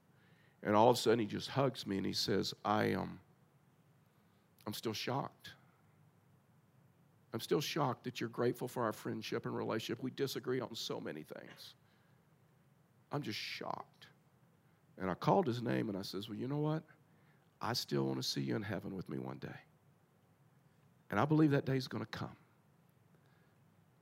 And 0.62 0.74
all 0.74 0.90
of 0.90 0.96
a 0.96 0.98
sudden, 0.98 1.20
he 1.20 1.26
just 1.26 1.48
hugs 1.48 1.86
me 1.86 1.98
and 1.98 2.06
he 2.06 2.12
says, 2.12 2.52
I 2.64 2.86
am, 2.86 3.00
um, 3.00 3.20
I'm 4.66 4.74
still 4.74 4.92
shocked. 4.92 5.50
I'm 7.32 7.40
still 7.40 7.60
shocked 7.60 8.04
that 8.04 8.20
you're 8.20 8.28
grateful 8.28 8.68
for 8.68 8.84
our 8.84 8.92
friendship 8.92 9.46
and 9.46 9.54
relationship. 9.54 10.02
We 10.02 10.10
disagree 10.10 10.60
on 10.60 10.74
so 10.74 11.00
many 11.00 11.22
things. 11.22 11.74
I'm 13.12 13.22
just 13.22 13.38
shocked. 13.38 14.06
And 15.00 15.10
I 15.10 15.14
called 15.14 15.46
his 15.46 15.62
name 15.62 15.88
and 15.88 15.96
I 15.96 16.02
says, 16.02 16.28
Well, 16.28 16.38
you 16.38 16.48
know 16.48 16.58
what? 16.58 16.82
I 17.60 17.72
still 17.72 18.04
want 18.04 18.18
to 18.18 18.22
see 18.22 18.40
you 18.40 18.56
in 18.56 18.62
heaven 18.62 18.94
with 18.94 19.08
me 19.08 19.18
one 19.18 19.38
day. 19.38 19.48
And 21.10 21.18
I 21.18 21.24
believe 21.24 21.52
that 21.52 21.64
day 21.64 21.76
is 21.76 21.88
going 21.88 22.04
to 22.04 22.10
come. 22.10 22.36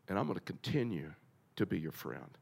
And 0.09 0.19
I'm 0.19 0.27
going 0.27 0.39
to 0.39 0.45
continue 0.45 1.13
to 1.57 1.67
be 1.67 1.79
your 1.79 1.93
friend. 1.93 2.39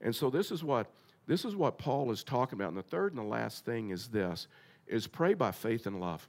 And 0.00 0.14
so 0.14 0.30
this 0.30 0.50
is 0.50 0.62
what 0.62 0.90
this 1.26 1.44
is 1.44 1.56
what 1.56 1.78
Paul 1.78 2.10
is 2.10 2.22
talking 2.22 2.58
about. 2.58 2.68
And 2.68 2.76
the 2.76 2.82
third 2.82 3.12
and 3.12 3.18
the 3.18 3.28
last 3.28 3.64
thing 3.64 3.90
is 3.90 4.08
this 4.08 4.46
is 4.86 5.06
pray 5.06 5.34
by 5.34 5.50
faith 5.50 5.86
and 5.86 6.00
love. 6.00 6.28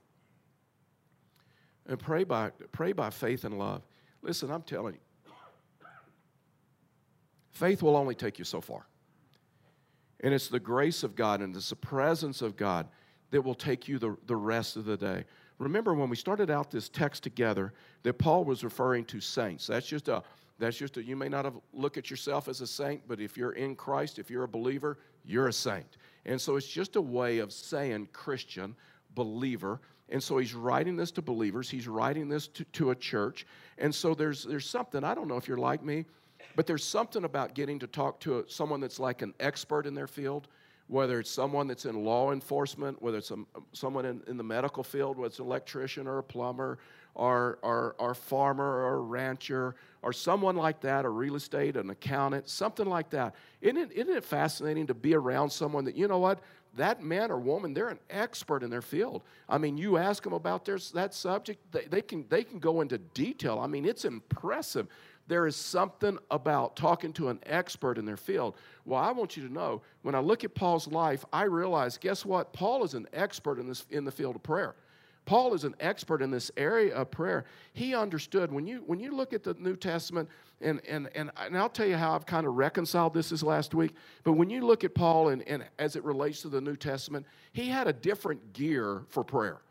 And 1.87 1.99
pray 1.99 2.23
by 2.23 2.51
pray 2.71 2.93
by 2.93 3.09
faith 3.09 3.43
and 3.43 3.59
love. 3.59 3.83
Listen, 4.21 4.49
I'm 4.49 4.63
telling 4.63 4.95
you, 4.95 4.99
faith 7.51 7.83
will 7.83 7.95
only 7.95 8.15
take 8.15 8.39
you 8.39 8.45
so 8.45 8.61
far. 8.61 8.87
And 10.21 10.33
it's 10.33 10.47
the 10.47 10.59
grace 10.59 11.03
of 11.03 11.15
God 11.15 11.41
and 11.41 11.55
it's 11.55 11.69
the 11.69 11.75
presence 11.75 12.41
of 12.41 12.55
God 12.55 12.87
that 13.31 13.41
will 13.41 13.53
take 13.53 13.87
you 13.87 13.99
the, 13.99 14.15
the 14.25 14.35
rest 14.35 14.77
of 14.77 14.85
the 14.85 14.97
day. 14.97 15.25
Remember 15.59 15.93
when 15.93 16.09
we 16.09 16.15
started 16.15 16.49
out 16.49 16.71
this 16.71 16.89
text 16.89 17.23
together 17.23 17.73
that 18.03 18.17
Paul 18.17 18.43
was 18.43 18.63
referring 18.63 19.05
to 19.05 19.19
saints. 19.19 19.67
That's 19.67 19.87
just 19.87 20.07
a 20.07 20.23
that's 20.57 20.77
just 20.77 20.97
a, 20.97 21.03
you 21.03 21.15
may 21.15 21.29
not 21.29 21.45
have 21.45 21.55
look 21.73 21.97
at 21.97 22.09
yourself 22.09 22.47
as 22.47 22.61
a 22.61 22.67
saint, 22.67 23.01
but 23.07 23.19
if 23.19 23.37
you're 23.37 23.51
in 23.51 23.75
Christ, 23.75 24.19
if 24.19 24.29
you're 24.29 24.43
a 24.43 24.47
believer, 24.47 24.97
you're 25.25 25.47
a 25.47 25.53
saint. 25.53 25.97
And 26.25 26.39
so 26.39 26.55
it's 26.55 26.67
just 26.67 26.95
a 26.95 27.01
way 27.01 27.39
of 27.39 27.51
saying 27.51 28.09
Christian, 28.13 28.75
believer. 29.15 29.81
And 30.09 30.21
so 30.21 30.37
he's 30.37 30.53
writing 30.53 30.95
this 30.95 31.11
to 31.11 31.21
believers. 31.21 31.69
He's 31.69 31.87
writing 31.87 32.29
this 32.29 32.47
to, 32.49 32.63
to 32.63 32.91
a 32.91 32.95
church. 32.95 33.45
And 33.77 33.93
so 33.93 34.13
there's 34.13 34.43
there's 34.43 34.69
something, 34.69 35.03
I 35.03 35.13
don't 35.13 35.27
know 35.27 35.37
if 35.37 35.47
you're 35.47 35.57
like 35.57 35.83
me, 35.83 36.05
but 36.55 36.65
there's 36.65 36.83
something 36.83 37.25
about 37.25 37.53
getting 37.53 37.79
to 37.79 37.87
talk 37.87 38.19
to 38.21 38.39
a, 38.39 38.49
someone 38.49 38.79
that's 38.79 38.99
like 38.99 39.21
an 39.21 39.33
expert 39.39 39.85
in 39.85 39.93
their 39.93 40.07
field 40.07 40.47
whether 40.87 41.19
it's 41.19 41.31
someone 41.31 41.67
that's 41.67 41.85
in 41.85 42.03
law 42.05 42.31
enforcement, 42.31 43.01
whether 43.01 43.17
it's 43.17 43.31
a, 43.31 43.37
someone 43.73 44.05
in, 44.05 44.21
in, 44.27 44.37
the 44.37 44.43
medical 44.43 44.83
field, 44.83 45.17
whether 45.17 45.27
it's 45.27 45.39
an 45.39 45.45
electrician 45.45 46.07
or 46.07 46.19
a 46.19 46.23
plumber 46.23 46.77
or, 47.15 47.57
or, 47.61 47.95
or 47.97 48.13
farmer 48.13 48.83
or 48.85 49.01
rancher 49.01 49.75
or 50.01 50.13
someone 50.13 50.55
like 50.55 50.81
that, 50.81 51.03
or 51.03 51.11
real 51.11 51.35
estate, 51.35 51.75
an 51.75 51.89
accountant, 51.89 52.47
something 52.47 52.85
like 52.85 53.09
that. 53.09 53.33
Isn't 53.61 53.77
it, 53.77 53.91
isn't 53.91 54.15
it 54.15 54.23
fascinating 54.23 54.85
to 54.87 54.93
be 54.93 55.15
around 55.15 55.49
someone 55.49 55.83
that, 55.85 55.95
you 55.95 56.07
know 56.07 56.19
what, 56.19 56.41
that 56.75 57.01
man 57.01 57.31
or 57.31 57.39
woman, 57.39 57.73
they're 57.73 57.89
an 57.89 57.99
expert 58.09 58.61
in 58.61 58.69
their 58.69 58.83
field. 58.83 59.23
I 59.49 59.57
mean, 59.57 59.77
you 59.77 59.97
ask 59.97 60.21
them 60.21 60.33
about 60.33 60.65
their, 60.65 60.77
that 60.93 61.15
subject, 61.15 61.59
they, 61.71 61.85
they, 61.85 62.01
can, 62.01 62.25
they 62.29 62.43
can 62.43 62.59
go 62.59 62.81
into 62.81 62.99
detail. 62.99 63.57
I 63.59 63.65
mean, 63.65 63.85
it's 63.85 64.05
impressive 64.05 64.87
there 65.27 65.47
is 65.47 65.55
something 65.55 66.17
about 66.29 66.75
talking 66.75 67.11
to 67.13 67.29
an 67.29 67.39
expert 67.45 67.97
in 67.97 68.05
their 68.05 68.17
field. 68.17 68.55
Well, 68.85 69.01
I 69.01 69.11
want 69.11 69.35
you 69.35 69.47
to 69.47 69.51
know 69.51 69.81
when 70.03 70.15
I 70.15 70.19
look 70.19 70.43
at 70.43 70.53
Paul's 70.53 70.87
life, 70.87 71.25
I 71.33 71.43
realize 71.43 71.97
guess 71.97 72.25
what? 72.25 72.53
Paul 72.53 72.83
is 72.83 72.93
an 72.93 73.07
expert 73.13 73.59
in, 73.59 73.67
this, 73.67 73.85
in 73.89 74.05
the 74.05 74.11
field 74.11 74.35
of 74.35 74.43
prayer. 74.43 74.75
Paul 75.25 75.53
is 75.53 75.63
an 75.63 75.75
expert 75.79 76.21
in 76.21 76.31
this 76.31 76.51
area 76.55 76.93
of 76.95 77.11
prayer. 77.11 77.45
He 77.73 77.95
understood 77.95 78.51
when 78.51 78.67
you 78.67 78.83
when 78.85 78.99
you 78.99 79.15
look 79.15 79.33
at 79.33 79.43
the 79.43 79.55
New 79.55 79.75
Testament, 79.75 80.29
and 80.61 80.81
and 80.87 81.09
and, 81.15 81.31
and 81.37 81.57
I'll 81.57 81.69
tell 81.69 81.87
you 81.87 81.97
how 81.97 82.13
I've 82.13 82.25
kind 82.25 82.45
of 82.45 82.53
reconciled 82.53 83.13
this 83.13 83.29
this 83.29 83.43
last 83.43 83.73
week. 83.73 83.93
But 84.23 84.33
when 84.33 84.49
you 84.49 84.65
look 84.65 84.83
at 84.83 84.93
Paul 84.93 85.29
and, 85.29 85.41
and 85.47 85.65
as 85.79 85.95
it 85.95 86.03
relates 86.03 86.41
to 86.43 86.49
the 86.49 86.61
New 86.61 86.75
Testament, 86.75 87.25
he 87.53 87.67
had 87.67 87.87
a 87.87 87.93
different 87.93 88.53
gear 88.53 89.03
for 89.09 89.23
prayer. 89.23 89.61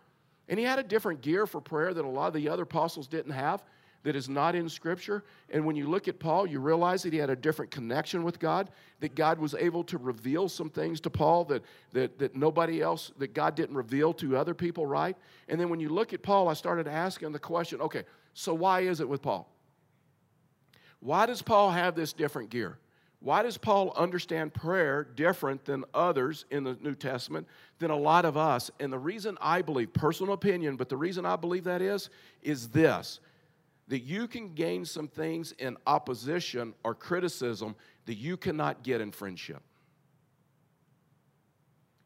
And 0.49 0.59
he 0.59 0.65
had 0.65 0.79
a 0.79 0.83
different 0.83 1.23
gear 1.23 1.47
for 1.47 1.61
prayer 1.61 1.95
that 1.95 2.05
a 2.05 2.09
lot 2.09 2.27
of 2.27 2.35
the 2.35 2.49
other 2.49 2.65
apostles 2.65 3.07
didn't 3.07 3.33
have 3.33 3.63
that 4.05 4.15
is 4.15 4.29
not 4.29 4.55
in 4.55 4.69
Scripture. 4.69 5.25
And 5.51 5.65
when 5.65 5.75
you 5.75 5.89
look 5.89 6.09
at 6.09 6.21
Paul, 6.21 6.47
you 6.47 6.61
realize 6.61 7.03
that 7.03 7.13
he 7.13 7.19
had 7.19 7.31
a 7.31 7.37
different 7.37 7.71
connection 7.71 8.23
with 8.23 8.39
God, 8.39 8.71
that 9.01 9.15
God 9.15 9.39
was 9.39 9.55
able 9.55 9.83
to 9.85 9.99
reveal 9.99 10.49
some 10.49 10.71
things 10.71 11.01
to 11.01 11.11
Paul 11.11 11.45
that, 11.47 11.65
that, 11.93 12.19
that 12.19 12.37
nobody 12.37 12.81
else, 12.81 13.13
that 13.19 13.35
God 13.35 13.55
didn't 13.55 13.75
reveal 13.75 14.13
to 14.15 14.37
other 14.37 14.55
people, 14.55 14.87
right? 14.87 15.17
And 15.49 15.59
then 15.59 15.71
when 15.71 15.81
you 15.81 15.89
look 15.89 16.13
at 16.13 16.23
Paul, 16.23 16.49
I 16.49 16.55
started 16.55 16.87
asking 16.87 17.33
the 17.33 17.39
question 17.39 17.81
okay, 17.81 18.05
so 18.35 18.55
why 18.55 18.81
is 18.81 19.01
it 19.01 19.09
with 19.09 19.23
Paul? 19.23 19.51
Why 21.01 21.27
does 21.27 21.43
Paul 21.43 21.71
have 21.71 21.95
this 21.95 22.13
different 22.13 22.51
gear? 22.51 22.79
Why 23.21 23.43
does 23.43 23.57
Paul 23.57 23.95
understand 23.97 24.53
prayer 24.53 25.03
different 25.03 25.65
than 25.65 25.85
others 25.95 26.45
in 26.51 26.63
the 26.63 26.77
New 26.83 26.95
Testament, 26.95 27.47
than 27.79 27.91
a 27.91 27.97
lot 27.97 28.27
of 28.27 28.37
us? 28.37 28.71
And 28.81 28.93
the 28.93 28.99
reason 28.99 29.39
I 29.41 29.63
believe, 29.63 29.95
personal 29.95 30.35
opinion, 30.35 30.77
but 30.77 30.91
the 30.91 30.97
reason 30.99 31.25
I 31.25 31.37
believe 31.37 31.65
that 31.65 31.81
is, 31.81 32.11
is 32.43 32.69
this 32.69 33.21
that 33.89 34.01
you 34.01 34.27
can 34.27 34.55
gain 34.55 34.85
some 34.85 35.09
things 35.09 35.53
in 35.53 35.77
opposition 35.87 36.75
or 36.85 36.95
criticism 36.95 37.75
that 38.07 38.15
you 38.15 38.37
cannot 38.37 38.83
get 38.83 39.01
in 39.01 39.11
friendship. 39.11 39.63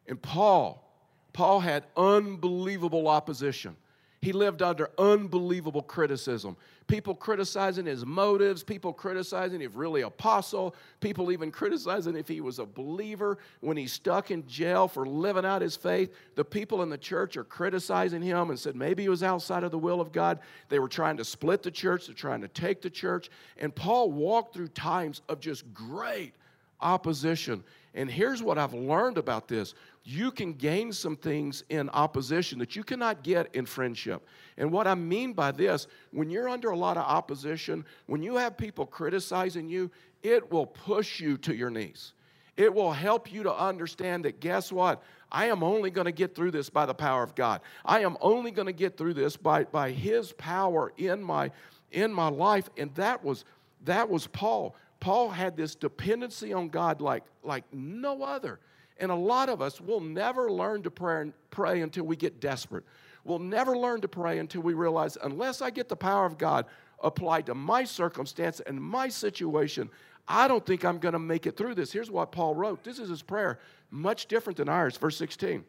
And 0.07 0.21
Paul, 0.21 0.85
Paul 1.33 1.61
had 1.61 1.85
unbelievable 1.97 3.07
opposition. 3.07 3.77
He 4.21 4.33
lived 4.33 4.63
under 4.63 4.91
unbelievable 4.99 5.83
criticism. 5.83 6.57
People 6.89 7.15
criticizing 7.15 7.87
his 7.87 8.05
motives, 8.05 8.65
people 8.65 8.93
criticizing 8.93 9.61
if 9.61 9.77
really 9.77 10.01
apostle, 10.01 10.75
people 11.01 11.31
even 11.31 11.53
criticizing 11.53 12.17
if 12.17 12.27
he 12.27 12.41
was 12.41 12.59
a 12.59 12.65
believer 12.65 13.39
when 13.61 13.77
he's 13.77 13.93
stuck 13.93 14.31
in 14.31 14.47
jail 14.47 14.89
for 14.89 15.07
living 15.07 15.45
out 15.45 15.63
his 15.63 15.77
faith. 15.77 16.13
The 16.35 16.45
people 16.45 16.83
in 16.83 16.89
the 16.89 16.99
church 16.99 17.37
are 17.37 17.45
criticizing 17.45 18.23
him 18.23 18.51
and 18.51 18.59
said 18.59 18.75
maybe 18.75 19.05
he 19.05 19.09
was 19.09 19.23
outside 19.23 19.63
of 19.63 19.71
the 19.71 19.79
will 19.79 20.01
of 20.01 20.11
God. 20.11 20.41
They 20.69 20.81
were 20.81 20.89
trying 20.89 21.19
to 21.19 21.25
split 21.25 21.63
the 21.63 21.71
church, 21.71 22.07
they're 22.07 22.15
trying 22.15 22.41
to 22.41 22.49
take 22.49 22.83
the 22.83 22.91
church. 22.91 23.31
And 23.59 23.75
Paul 23.75 24.11
walked 24.11 24.55
through 24.55 24.69
times 24.69 25.23
of 25.29 25.39
just 25.39 25.73
great 25.73 26.35
opposition. 26.81 27.65
And 27.95 28.11
here's 28.11 28.43
what 28.43 28.59
I've 28.59 28.75
learned 28.75 29.19
about 29.19 29.49
this 29.49 29.75
you 30.05 30.31
can 30.31 30.55
gain 30.55 30.93
some 30.93 31.17
things 31.17 31.65
in 31.69 31.91
opposition 31.91 32.59
that 32.61 32.75
you 32.75 32.83
cannot 32.83 33.23
get 33.23 33.55
in 33.55 33.67
friendship. 33.67 34.27
And 34.57 34.73
what 34.73 34.87
I 34.87 34.95
mean 34.95 35.35
by 35.35 35.51
this, 35.51 35.87
when 36.13 36.31
you're 36.31 36.49
under 36.49 36.71
a 36.71 36.77
lot 36.77 36.97
of 36.97 37.05
opposition, 37.05 37.85
when 38.07 38.23
you 38.23 38.37
have 38.37 38.57
people 38.57 38.87
criticizing 38.87 39.69
you, 39.69 39.91
it 40.23 40.51
will 40.51 40.65
push 40.65 41.21
you 41.21 41.37
to 41.39 41.55
your 41.55 41.69
knees. 41.69 42.15
It 42.57 42.73
will 42.73 42.93
help 42.93 43.33
you 43.33 43.43
to 43.45 43.55
understand 43.55 44.25
that 44.25 44.41
guess 44.41 44.73
what? 44.73 45.03
I 45.31 45.47
am 45.47 45.63
only 45.63 45.91
going 45.91 46.07
to 46.07 46.13
get 46.13 46.35
through 46.35 46.51
this 46.53 46.71
by 46.71 46.87
the 46.87 46.95
power 46.95 47.23
of 47.23 47.35
God. 47.35 47.61
I 47.85 48.01
am 48.01 48.17
only 48.21 48.51
going 48.51 48.67
to 48.67 48.73
get 48.73 48.97
through 48.97 49.15
this 49.15 49.37
by, 49.37 49.65
by 49.65 49.91
his 49.91 50.33
power 50.33 50.93
in 50.97 51.23
my 51.23 51.51
in 51.93 52.13
my 52.13 52.29
life. 52.29 52.69
And 52.77 52.95
that 52.95 53.25
was 53.25 53.45
that 53.85 54.09
was 54.09 54.27
Paul. 54.27 54.75
Paul 55.01 55.31
had 55.31 55.57
this 55.57 55.75
dependency 55.75 56.53
on 56.53 56.69
God 56.69 57.01
like, 57.01 57.25
like 57.43 57.65
no 57.73 58.23
other. 58.23 58.59
And 58.99 59.11
a 59.11 59.17
lot 59.17 59.49
of 59.49 59.63
us 59.63 59.81
will 59.81 60.01
never 60.01 60.51
learn 60.51 60.83
to 60.83 60.91
pray, 60.91 61.33
pray 61.51 61.83
until 61.83 62.05
we 62.05 62.17
get 62.17 62.41
desperate. 62.41 62.85
We'll 63.25 63.39
never 63.39 63.77
learn 63.77 64.01
to 64.01 64.09
pray 64.09 64.39
until 64.39 64.63
we 64.63 64.75
realize, 64.75 65.17
unless 65.23 65.63
I 65.63 65.71
get 65.71 65.89
the 65.89 65.97
power 65.97 66.27
of 66.27 66.39
God 66.39 66.67
applied 67.03 67.47
to 67.47 67.55
my 67.55 67.85
circumstance 67.85 68.61
and 68.61 68.83
my 68.83 69.09
situation, 69.09 69.89
I 70.27 70.49
don't 70.49 70.65
think 70.65 70.85
I'm 70.85 70.99
going 70.99 71.13
to 71.13 71.19
make 71.19 71.47
it 71.47 71.57
through 71.57 71.75
this. 71.77 71.93
Here's 71.93 72.11
what 72.11 72.33
Paul 72.33 72.55
wrote. 72.55 72.83
This 72.83 72.99
is 72.99 73.09
his 73.09 73.23
prayer, 73.23 73.61
much 73.91 74.27
different 74.27 74.57
than 74.57 74.69
ours. 74.69 74.97
Verse 74.97 75.17
16. 75.17 75.65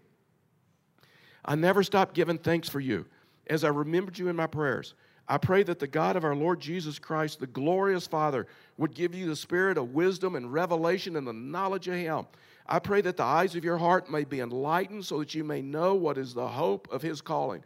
I 1.45 1.55
never 1.55 1.83
stop 1.83 2.13
giving 2.13 2.37
thanks 2.37 2.67
for 2.67 2.79
you 2.79 3.05
as 3.47 3.63
I 3.63 3.69
remembered 3.69 4.17
you 4.17 4.27
in 4.27 4.35
my 4.35 4.47
prayers. 4.47 4.95
I 5.29 5.37
pray 5.37 5.63
that 5.63 5.79
the 5.79 5.87
God 5.87 6.17
of 6.17 6.25
our 6.25 6.35
Lord 6.35 6.59
Jesus 6.59 6.99
Christ, 6.99 7.39
the 7.39 7.47
glorious 7.47 8.07
Father, 8.07 8.47
would 8.77 8.93
give 8.93 9.15
you 9.15 9.27
the 9.27 9.35
spirit 9.35 9.77
of 9.77 9.93
wisdom 9.93 10.35
and 10.35 10.51
revelation 10.51 11.15
and 11.15 11.25
the 11.25 11.33
knowledge 11.33 11.87
of 11.87 11.95
Him 11.95 12.25
I 12.71 12.77
pray 12.77 13.01
that 13.01 13.17
the 13.17 13.23
eyes 13.23 13.55
of 13.55 13.65
your 13.65 13.79
heart 13.79 14.11
may 14.11 14.23
be 14.23 14.41
enlightened 14.41 15.03
so 15.03 15.17
that 15.19 15.33
you 15.33 15.43
may 15.43 15.63
know 15.63 15.95
what 15.95 16.19
is 16.19 16.35
the 16.35 16.47
hope 16.47 16.87
of 16.91 17.01
his 17.01 17.19
calling, 17.19 17.63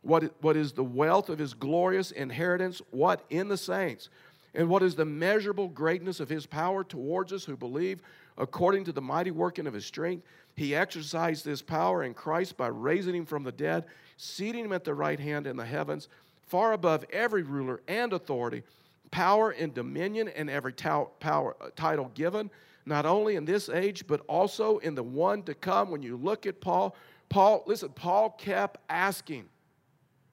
what, 0.00 0.32
what 0.40 0.56
is 0.56 0.72
the 0.72 0.82
wealth 0.82 1.28
of 1.28 1.38
his 1.38 1.52
glorious 1.52 2.10
inheritance, 2.10 2.80
what 2.90 3.22
in 3.28 3.48
the 3.48 3.58
saints, 3.58 4.08
and 4.54 4.70
what 4.70 4.82
is 4.82 4.94
the 4.94 5.04
measurable 5.04 5.68
greatness 5.68 6.20
of 6.20 6.30
his 6.30 6.46
power 6.46 6.82
towards 6.82 7.34
us 7.34 7.44
who 7.44 7.54
believe, 7.54 8.00
according 8.38 8.84
to 8.84 8.92
the 8.92 9.02
mighty 9.02 9.30
working 9.30 9.66
of 9.66 9.74
his 9.74 9.84
strength. 9.84 10.24
He 10.54 10.74
exercised 10.74 11.44
this 11.44 11.60
power 11.60 12.02
in 12.02 12.14
Christ 12.14 12.56
by 12.56 12.68
raising 12.68 13.14
him 13.14 13.26
from 13.26 13.42
the 13.42 13.52
dead, 13.52 13.84
seating 14.16 14.64
him 14.64 14.72
at 14.72 14.84
the 14.84 14.94
right 14.94 15.20
hand 15.20 15.46
in 15.46 15.58
the 15.58 15.66
heavens, 15.66 16.08
far 16.46 16.72
above 16.72 17.04
every 17.12 17.42
ruler 17.42 17.80
and 17.88 18.12
authority, 18.12 18.62
power 19.10 19.50
and 19.50 19.74
dominion, 19.74 20.28
and 20.28 20.48
every 20.48 20.72
power, 20.72 21.56
uh, 21.60 21.68
title 21.76 22.10
given 22.14 22.50
not 22.86 23.04
only 23.04 23.34
in 23.34 23.44
this 23.44 23.68
age, 23.68 24.06
but 24.06 24.20
also 24.28 24.78
in 24.78 24.94
the 24.94 25.02
one 25.02 25.42
to 25.42 25.54
come. 25.54 25.90
When 25.90 26.02
you 26.02 26.16
look 26.16 26.46
at 26.46 26.60
Paul, 26.60 26.94
Paul, 27.28 27.64
listen, 27.66 27.90
Paul 27.90 28.30
kept 28.30 28.78
asking. 28.88 29.46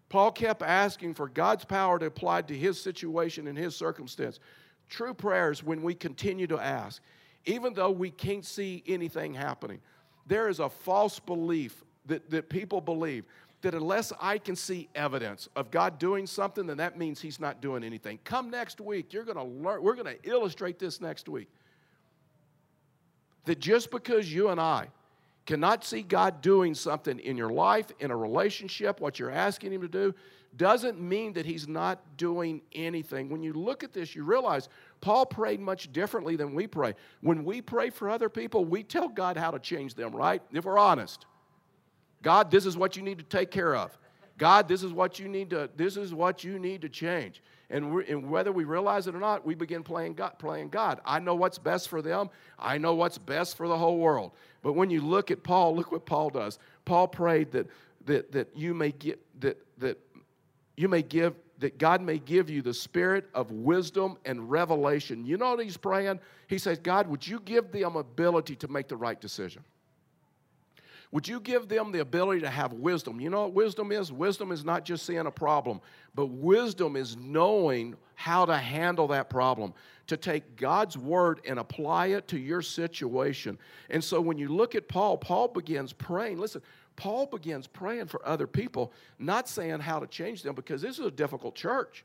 Paul 0.07 0.31
kept 0.31 0.61
asking 0.61 1.15
for 1.15 1.27
God's 1.27 1.65
power 1.65 1.97
to 1.97 2.05
apply 2.05 2.43
to 2.43 2.55
his 2.55 2.79
situation 2.79 3.47
and 3.47 3.57
his 3.57 3.75
circumstance. 3.75 4.39
True 4.87 5.15
prayer 5.15 5.51
is 5.51 5.63
when 5.63 5.81
we 5.81 5.95
continue 5.95 6.45
to 6.45 6.59
ask, 6.59 7.01
even 7.45 7.73
though 7.73 7.89
we 7.89 8.11
can't 8.11 8.45
see 8.45 8.83
anything 8.85 9.33
happening. 9.33 9.81
There 10.27 10.47
is 10.47 10.59
a 10.59 10.69
false 10.69 11.19
belief 11.19 11.83
that, 12.05 12.29
that 12.29 12.49
people 12.49 12.79
believe 12.79 13.25
that 13.63 13.73
unless 13.73 14.13
I 14.21 14.37
can 14.37 14.55
see 14.55 14.89
evidence 14.93 15.49
of 15.55 15.71
God 15.71 15.97
doing 15.97 16.27
something, 16.27 16.67
then 16.67 16.77
that 16.77 16.97
means 16.97 17.19
He's 17.19 17.39
not 17.39 17.61
doing 17.61 17.83
anything. 17.83 18.19
Come 18.23 18.49
next 18.49 18.79
week, 18.79 19.13
you're 19.13 19.23
going 19.23 19.37
to 19.37 19.43
learn, 19.43 19.81
we're 19.81 19.95
going 19.95 20.17
to 20.17 20.29
illustrate 20.29 20.79
this 20.79 21.01
next 21.01 21.27
week. 21.27 21.49
That 23.45 23.59
just 23.59 23.89
because 23.89 24.31
you 24.31 24.49
and 24.49 24.59
I 24.59 24.87
cannot 25.45 25.83
see 25.83 26.01
God 26.01 26.41
doing 26.41 26.75
something 26.75 27.19
in 27.19 27.35
your 27.35 27.49
life, 27.49 27.87
in 27.99 28.11
a 28.11 28.17
relationship, 28.17 28.99
what 28.99 29.17
you're 29.17 29.31
asking 29.31 29.71
Him 29.73 29.81
to 29.81 29.87
do, 29.87 30.13
doesn't 30.57 31.01
mean 31.01 31.33
that 31.33 31.45
He's 31.45 31.67
not 31.67 31.99
doing 32.17 32.61
anything. 32.73 33.29
When 33.29 33.43
you 33.43 33.53
look 33.53 33.83
at 33.83 33.93
this, 33.93 34.13
you 34.13 34.25
realize 34.25 34.67
Paul 34.99 35.25
prayed 35.25 35.61
much 35.61 35.91
differently 35.93 36.35
than 36.35 36.53
we 36.53 36.67
pray. 36.67 36.95
When 37.21 37.45
we 37.45 37.61
pray 37.61 37.89
for 37.89 38.09
other 38.09 38.29
people, 38.29 38.65
we 38.65 38.83
tell 38.83 39.07
God 39.07 39.37
how 39.37 39.51
to 39.51 39.59
change 39.59 39.95
them, 39.95 40.13
right? 40.13 40.41
If 40.51 40.65
we're 40.65 40.77
honest. 40.77 41.25
God, 42.23 42.49
this 42.49 42.65
is 42.65 42.75
what 42.75 42.97
you 42.97 43.03
need 43.03 43.19
to 43.19 43.23
take 43.23 43.51
care 43.51 43.75
of. 43.75 43.95
God, 44.37 44.67
this 44.67 44.81
is 44.81 44.91
what 44.91 45.19
you 45.19 45.27
need 45.27 45.51
to, 45.51 45.69
this 45.75 45.95
is 45.95 46.13
what 46.13 46.43
you 46.43 46.57
need 46.57 46.81
to 46.81 46.89
change. 46.89 47.43
And, 47.69 47.93
and, 48.03 48.29
whether 48.29 48.51
we 48.51 48.63
realize 48.63 49.07
it 49.07 49.15
or 49.15 49.19
not, 49.19 49.45
we 49.45 49.55
begin 49.55 49.83
playing 49.83 50.15
God, 50.15 50.37
playing 50.39 50.69
God. 50.69 51.01
I 51.05 51.19
know 51.19 51.35
what's 51.35 51.57
best 51.57 51.89
for 51.89 52.01
them. 52.01 52.29
I 52.57 52.77
know 52.77 52.93
what's 52.93 53.17
best 53.17 53.57
for 53.57 53.67
the 53.67 53.77
whole 53.77 53.99
world. 53.99 54.31
But 54.61 54.73
when 54.73 54.89
you 54.89 55.01
look 55.01 55.31
at 55.31 55.43
Paul, 55.43 55.75
look 55.75 55.91
what 55.91 56.05
Paul 56.05 56.29
does. 56.29 56.59
Paul 56.85 57.07
prayed 57.07 57.51
that 57.51 57.67
that 58.05 58.31
that 58.31 58.55
you 58.55 58.73
may 58.73 58.91
get 58.91 59.19
that 59.41 59.57
that 59.77 59.97
you 60.75 60.87
may 60.87 61.01
give 61.01 61.35
that 61.59 61.77
God 61.77 62.01
may 62.01 62.19
give 62.19 62.49
you 62.49 62.61
the 62.61 62.73
spirit 62.73 63.29
of 63.33 63.51
wisdom 63.51 64.17
and 64.25 64.49
revelation. 64.49 65.25
You 65.25 65.37
know 65.37 65.51
what 65.51 65.63
he's 65.63 65.77
praying? 65.77 66.19
He 66.47 66.57
says, 66.57 66.79
God, 66.79 67.07
would 67.07 67.25
you 67.25 67.39
give 67.39 67.71
them 67.71 67.95
ability 67.95 68.55
to 68.57 68.67
make 68.67 68.87
the 68.87 68.97
right 68.97 69.19
decision? 69.19 69.63
Would 71.13 71.27
you 71.27 71.39
give 71.39 71.67
them 71.67 71.91
the 71.91 71.99
ability 71.99 72.41
to 72.41 72.49
have 72.49 72.73
wisdom? 72.73 73.21
You 73.21 73.29
know 73.29 73.43
what 73.43 73.53
wisdom 73.53 73.91
is? 73.91 74.11
Wisdom 74.11 74.51
is 74.51 74.65
not 74.65 74.83
just 74.83 75.05
seeing 75.05 75.27
a 75.27 75.31
problem, 75.31 75.79
but 76.15 76.25
wisdom 76.25 76.95
is 76.95 77.15
knowing 77.15 77.93
how 78.15 78.47
to 78.47 78.57
handle 78.57 79.07
that 79.09 79.29
problem, 79.29 79.75
to 80.07 80.17
take 80.17 80.55
God's 80.55 80.97
word 80.97 81.39
and 81.47 81.59
apply 81.59 82.07
it 82.07 82.27
to 82.29 82.39
your 82.39 82.63
situation. 82.63 83.59
And 83.91 84.03
so 84.03 84.19
when 84.19 84.39
you 84.39 84.49
look 84.49 84.73
at 84.73 84.87
Paul, 84.87 85.19
Paul 85.19 85.49
begins 85.49 85.93
praying. 85.93 86.39
Listen, 86.39 86.63
Paul 86.95 87.27
begins 87.27 87.67
praying 87.67 88.07
for 88.07 88.27
other 88.27 88.47
people, 88.47 88.91
not 89.19 89.47
saying 89.47 89.81
how 89.81 89.99
to 89.99 90.07
change 90.07 90.41
them 90.41 90.55
because 90.55 90.81
this 90.81 90.97
is 90.97 91.05
a 91.05 91.11
difficult 91.11 91.53
church. 91.53 92.03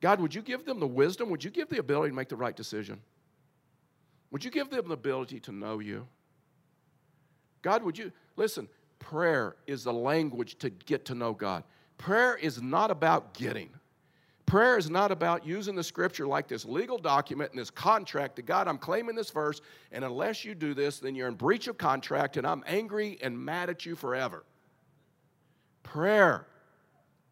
God, 0.00 0.18
would 0.18 0.34
you 0.34 0.40
give 0.40 0.64
them 0.64 0.80
the 0.80 0.86
wisdom? 0.86 1.28
Would 1.28 1.44
you 1.44 1.50
give 1.50 1.68
the 1.68 1.78
ability 1.78 2.12
to 2.12 2.16
make 2.16 2.30
the 2.30 2.36
right 2.36 2.56
decision? 2.56 3.02
Would 4.30 4.46
you 4.46 4.50
give 4.50 4.70
them 4.70 4.88
the 4.88 4.94
ability 4.94 5.40
to 5.40 5.52
know 5.52 5.78
you? 5.78 6.06
God, 7.64 7.82
would 7.82 7.96
you 7.96 8.12
listen? 8.36 8.68
Prayer 8.98 9.56
is 9.66 9.84
the 9.84 9.92
language 9.92 10.58
to 10.58 10.68
get 10.68 11.06
to 11.06 11.14
know 11.14 11.32
God. 11.32 11.64
Prayer 11.96 12.36
is 12.36 12.60
not 12.60 12.90
about 12.90 13.32
getting. 13.32 13.70
Prayer 14.44 14.76
is 14.76 14.90
not 14.90 15.10
about 15.10 15.46
using 15.46 15.74
the 15.74 15.82
scripture 15.82 16.26
like 16.26 16.46
this 16.46 16.66
legal 16.66 16.98
document 16.98 17.52
and 17.52 17.58
this 17.58 17.70
contract 17.70 18.36
to 18.36 18.42
God, 18.42 18.68
I'm 18.68 18.76
claiming 18.76 19.16
this 19.16 19.30
verse, 19.30 19.62
and 19.92 20.04
unless 20.04 20.44
you 20.44 20.54
do 20.54 20.74
this, 20.74 20.98
then 20.98 21.14
you're 21.14 21.26
in 21.26 21.36
breach 21.36 21.66
of 21.66 21.78
contract, 21.78 22.36
and 22.36 22.46
I'm 22.46 22.62
angry 22.66 23.16
and 23.22 23.38
mad 23.38 23.70
at 23.70 23.86
you 23.86 23.96
forever. 23.96 24.44
Prayer 25.82 26.46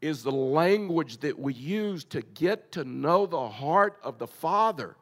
is 0.01 0.23
the 0.23 0.33
language 0.33 1.19
that 1.19 1.39
we 1.39 1.53
use 1.53 2.05
to 2.05 2.23
get 2.23 2.73
to 2.73 2.85
know 2.85 3.27
the 3.27 3.51
heart 3.51 3.99
of 4.03 4.19
the 4.19 4.27
Father. 4.27 4.97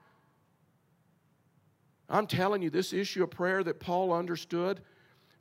I'm 2.08 2.26
telling 2.26 2.62
you, 2.62 2.70
this 2.70 2.92
issue 2.92 3.22
of 3.22 3.30
prayer 3.30 3.62
that 3.62 3.78
Paul 3.78 4.12
understood 4.12 4.80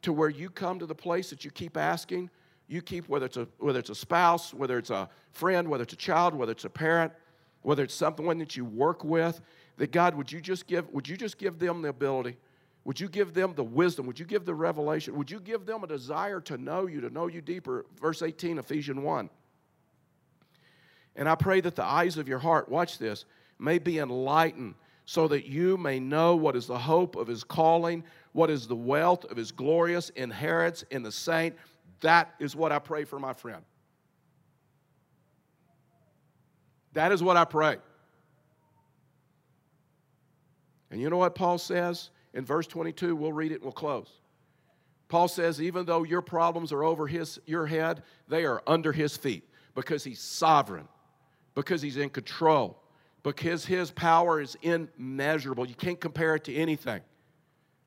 to 0.01 0.13
where 0.13 0.29
you 0.29 0.49
come 0.49 0.79
to 0.79 0.85
the 0.85 0.95
place 0.95 1.29
that 1.29 1.43
you 1.43 1.51
keep 1.51 1.77
asking, 1.77 2.29
you 2.67 2.81
keep 2.81 3.09
whether 3.09 3.25
it's 3.25 3.37
a 3.37 3.47
whether 3.57 3.79
it's 3.79 3.89
a 3.89 3.95
spouse, 3.95 4.53
whether 4.53 4.77
it's 4.77 4.91
a 4.91 5.09
friend, 5.31 5.67
whether 5.67 5.83
it's 5.83 5.93
a 5.93 5.97
child, 5.97 6.33
whether 6.33 6.51
it's 6.51 6.65
a 6.65 6.69
parent, 6.69 7.11
whether 7.61 7.83
it's 7.83 7.95
someone 7.95 8.37
that 8.39 8.55
you 8.55 8.63
work 8.65 9.03
with, 9.03 9.41
that 9.77 9.91
God, 9.91 10.15
would 10.15 10.31
you 10.31 10.41
just 10.41 10.67
give, 10.67 10.89
would 10.93 11.07
you 11.07 11.17
just 11.17 11.37
give 11.37 11.59
them 11.59 11.81
the 11.81 11.89
ability? 11.89 12.37
Would 12.85 12.99
you 12.99 13.09
give 13.09 13.33
them 13.33 13.53
the 13.55 13.63
wisdom? 13.63 14.05
Would 14.07 14.19
you 14.19 14.25
give 14.25 14.45
the 14.45 14.55
revelation? 14.55 15.15
Would 15.17 15.29
you 15.29 15.39
give 15.39 15.65
them 15.65 15.83
a 15.83 15.87
desire 15.87 16.39
to 16.41 16.57
know 16.57 16.87
you, 16.87 17.01
to 17.01 17.09
know 17.09 17.27
you 17.27 17.41
deeper? 17.41 17.85
Verse 17.99 18.21
18, 18.21 18.57
Ephesians 18.57 18.99
1. 18.99 19.29
And 21.15 21.27
I 21.27 21.35
pray 21.35 21.59
that 21.61 21.75
the 21.75 21.83
eyes 21.83 22.17
of 22.17 22.27
your 22.27 22.39
heart, 22.39 22.69
watch 22.69 22.97
this, 22.97 23.25
may 23.59 23.77
be 23.77 23.99
enlightened 23.99 24.75
so 25.05 25.27
that 25.27 25.45
you 25.45 25.75
may 25.75 25.99
know 25.99 26.35
what 26.35 26.55
is 26.55 26.67
the 26.67 26.77
hope 26.77 27.15
of 27.15 27.27
his 27.27 27.43
calling, 27.43 28.03
what 28.33 28.49
is 28.49 28.67
the 28.67 28.75
wealth 28.75 29.25
of 29.25 29.37
his 29.37 29.51
glorious 29.51 30.09
inheritance 30.11 30.83
in 30.91 31.03
the 31.03 31.11
saint. 31.11 31.55
That 32.01 32.33
is 32.39 32.55
what 32.55 32.71
I 32.71 32.79
pray 32.79 33.03
for 33.03 33.19
my 33.19 33.33
friend. 33.33 33.63
That 36.93 37.11
is 37.11 37.21
what 37.21 37.37
I 37.37 37.45
pray. 37.45 37.77
And 40.91 40.99
you 40.99 41.09
know 41.09 41.17
what 41.17 41.35
Paul 41.35 41.57
says 41.57 42.09
in 42.33 42.45
verse 42.45 42.67
22? 42.67 43.15
We'll 43.15 43.33
read 43.33 43.51
it 43.51 43.55
and 43.55 43.63
we'll 43.63 43.71
close. 43.71 44.09
Paul 45.07 45.27
says, 45.27 45.61
even 45.61 45.85
though 45.85 46.03
your 46.03 46.21
problems 46.21 46.71
are 46.71 46.83
over 46.83 47.07
his, 47.07 47.39
your 47.45 47.65
head, 47.65 48.03
they 48.27 48.45
are 48.45 48.61
under 48.67 48.91
his 48.91 49.17
feet 49.17 49.43
because 49.75 50.03
he's 50.03 50.19
sovereign, 50.19 50.87
because 51.55 51.81
he's 51.81 51.97
in 51.97 52.09
control, 52.09 52.81
because 53.23 53.65
his 53.65 53.89
power 53.91 54.39
is 54.39 54.55
immeasurable. 54.61 55.67
You 55.67 55.75
can't 55.75 55.99
compare 55.99 56.35
it 56.35 56.43
to 56.45 56.55
anything. 56.55 57.01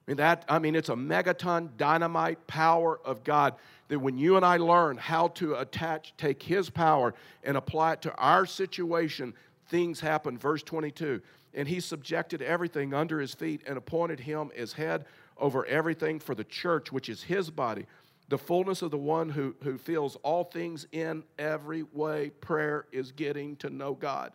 I 0.07 0.11
mean, 0.11 0.17
that, 0.17 0.45
I 0.49 0.59
mean, 0.59 0.75
it's 0.75 0.89
a 0.89 0.95
megaton 0.95 1.77
dynamite 1.77 2.47
power 2.47 2.99
of 3.05 3.23
God 3.23 3.55
that 3.89 4.01
when 4.01 4.19
you 4.19 4.37
and 4.37 4.45
I 4.45 4.57
learn 4.57 4.97
how 4.97 5.29
to 5.29 5.55
attach, 5.57 6.15
take 6.17 6.43
His 6.43 6.69
power 6.71 7.15
and 7.45 7.57
apply 7.57 7.93
it 7.95 8.03
to 8.03 8.15
our 8.17 8.45
situation, 8.47 9.35
things 9.69 10.01
happen. 10.01 10.37
Verse 10.37 10.63
22 10.63 11.21
And 11.55 11.69
He 11.69 11.79
subjected 11.79 12.43
everything 12.43 12.95
under 12.95 13.21
His 13.21 13.33
feet 13.35 13.63
and 13.67 13.79
appointed 13.79 14.19
Him 14.19 14.51
as 14.57 14.73
head 14.73 15.05
over 15.37 15.65
everything 15.67 16.19
for 16.19 16.35
the 16.35 16.45
church, 16.45 16.91
which 16.91 17.09
is 17.09 17.23
His 17.23 17.49
body, 17.49 17.87
the 18.29 18.39
fullness 18.39 18.83
of 18.83 18.91
the 18.91 18.99
one 18.99 19.29
who, 19.29 19.55
who 19.63 19.79
fills 19.79 20.17
all 20.25 20.45
things 20.45 20.87
in 20.91 21.23
every 21.39 21.85
way. 21.85 22.31
Prayer 22.41 22.87
is 22.91 23.13
getting 23.13 23.55
to 23.57 23.71
know 23.71 23.95
God. 23.95 24.33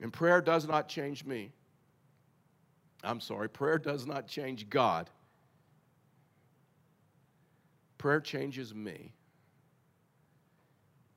And 0.00 0.12
prayer 0.12 0.40
does 0.40 0.68
not 0.68 0.88
change 0.88 1.24
me. 1.24 1.50
I'm 3.04 3.20
sorry, 3.20 3.48
prayer 3.48 3.78
does 3.78 4.06
not 4.06 4.26
change 4.26 4.68
God. 4.68 5.08
Prayer 7.96 8.20
changes 8.20 8.74
me. 8.74 9.12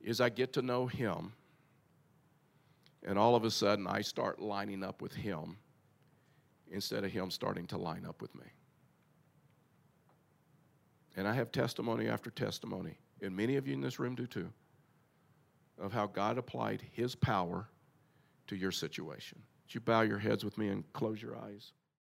Is 0.00 0.20
I 0.20 0.30
get 0.30 0.52
to 0.54 0.62
know 0.62 0.86
Him, 0.86 1.32
and 3.04 3.18
all 3.18 3.36
of 3.36 3.44
a 3.44 3.50
sudden 3.50 3.86
I 3.86 4.02
start 4.02 4.40
lining 4.40 4.82
up 4.82 5.00
with 5.00 5.14
Him 5.14 5.56
instead 6.70 7.04
of 7.04 7.12
Him 7.12 7.30
starting 7.30 7.66
to 7.68 7.78
line 7.78 8.04
up 8.04 8.20
with 8.20 8.34
me. 8.34 8.46
And 11.16 11.28
I 11.28 11.34
have 11.34 11.52
testimony 11.52 12.08
after 12.08 12.30
testimony, 12.30 12.98
and 13.20 13.36
many 13.36 13.56
of 13.56 13.68
you 13.68 13.74
in 13.74 13.80
this 13.80 13.98
room 13.98 14.14
do 14.14 14.26
too, 14.26 14.50
of 15.78 15.92
how 15.92 16.06
God 16.06 16.38
applied 16.38 16.82
His 16.92 17.14
power 17.14 17.68
to 18.48 18.56
your 18.56 18.72
situation. 18.72 19.40
Would 19.64 19.74
you 19.74 19.80
bow 19.80 20.02
your 20.02 20.18
heads 20.18 20.44
with 20.44 20.58
me 20.58 20.68
and 20.68 20.90
close 20.92 21.22
your 21.22 21.36
eyes? 21.36 21.72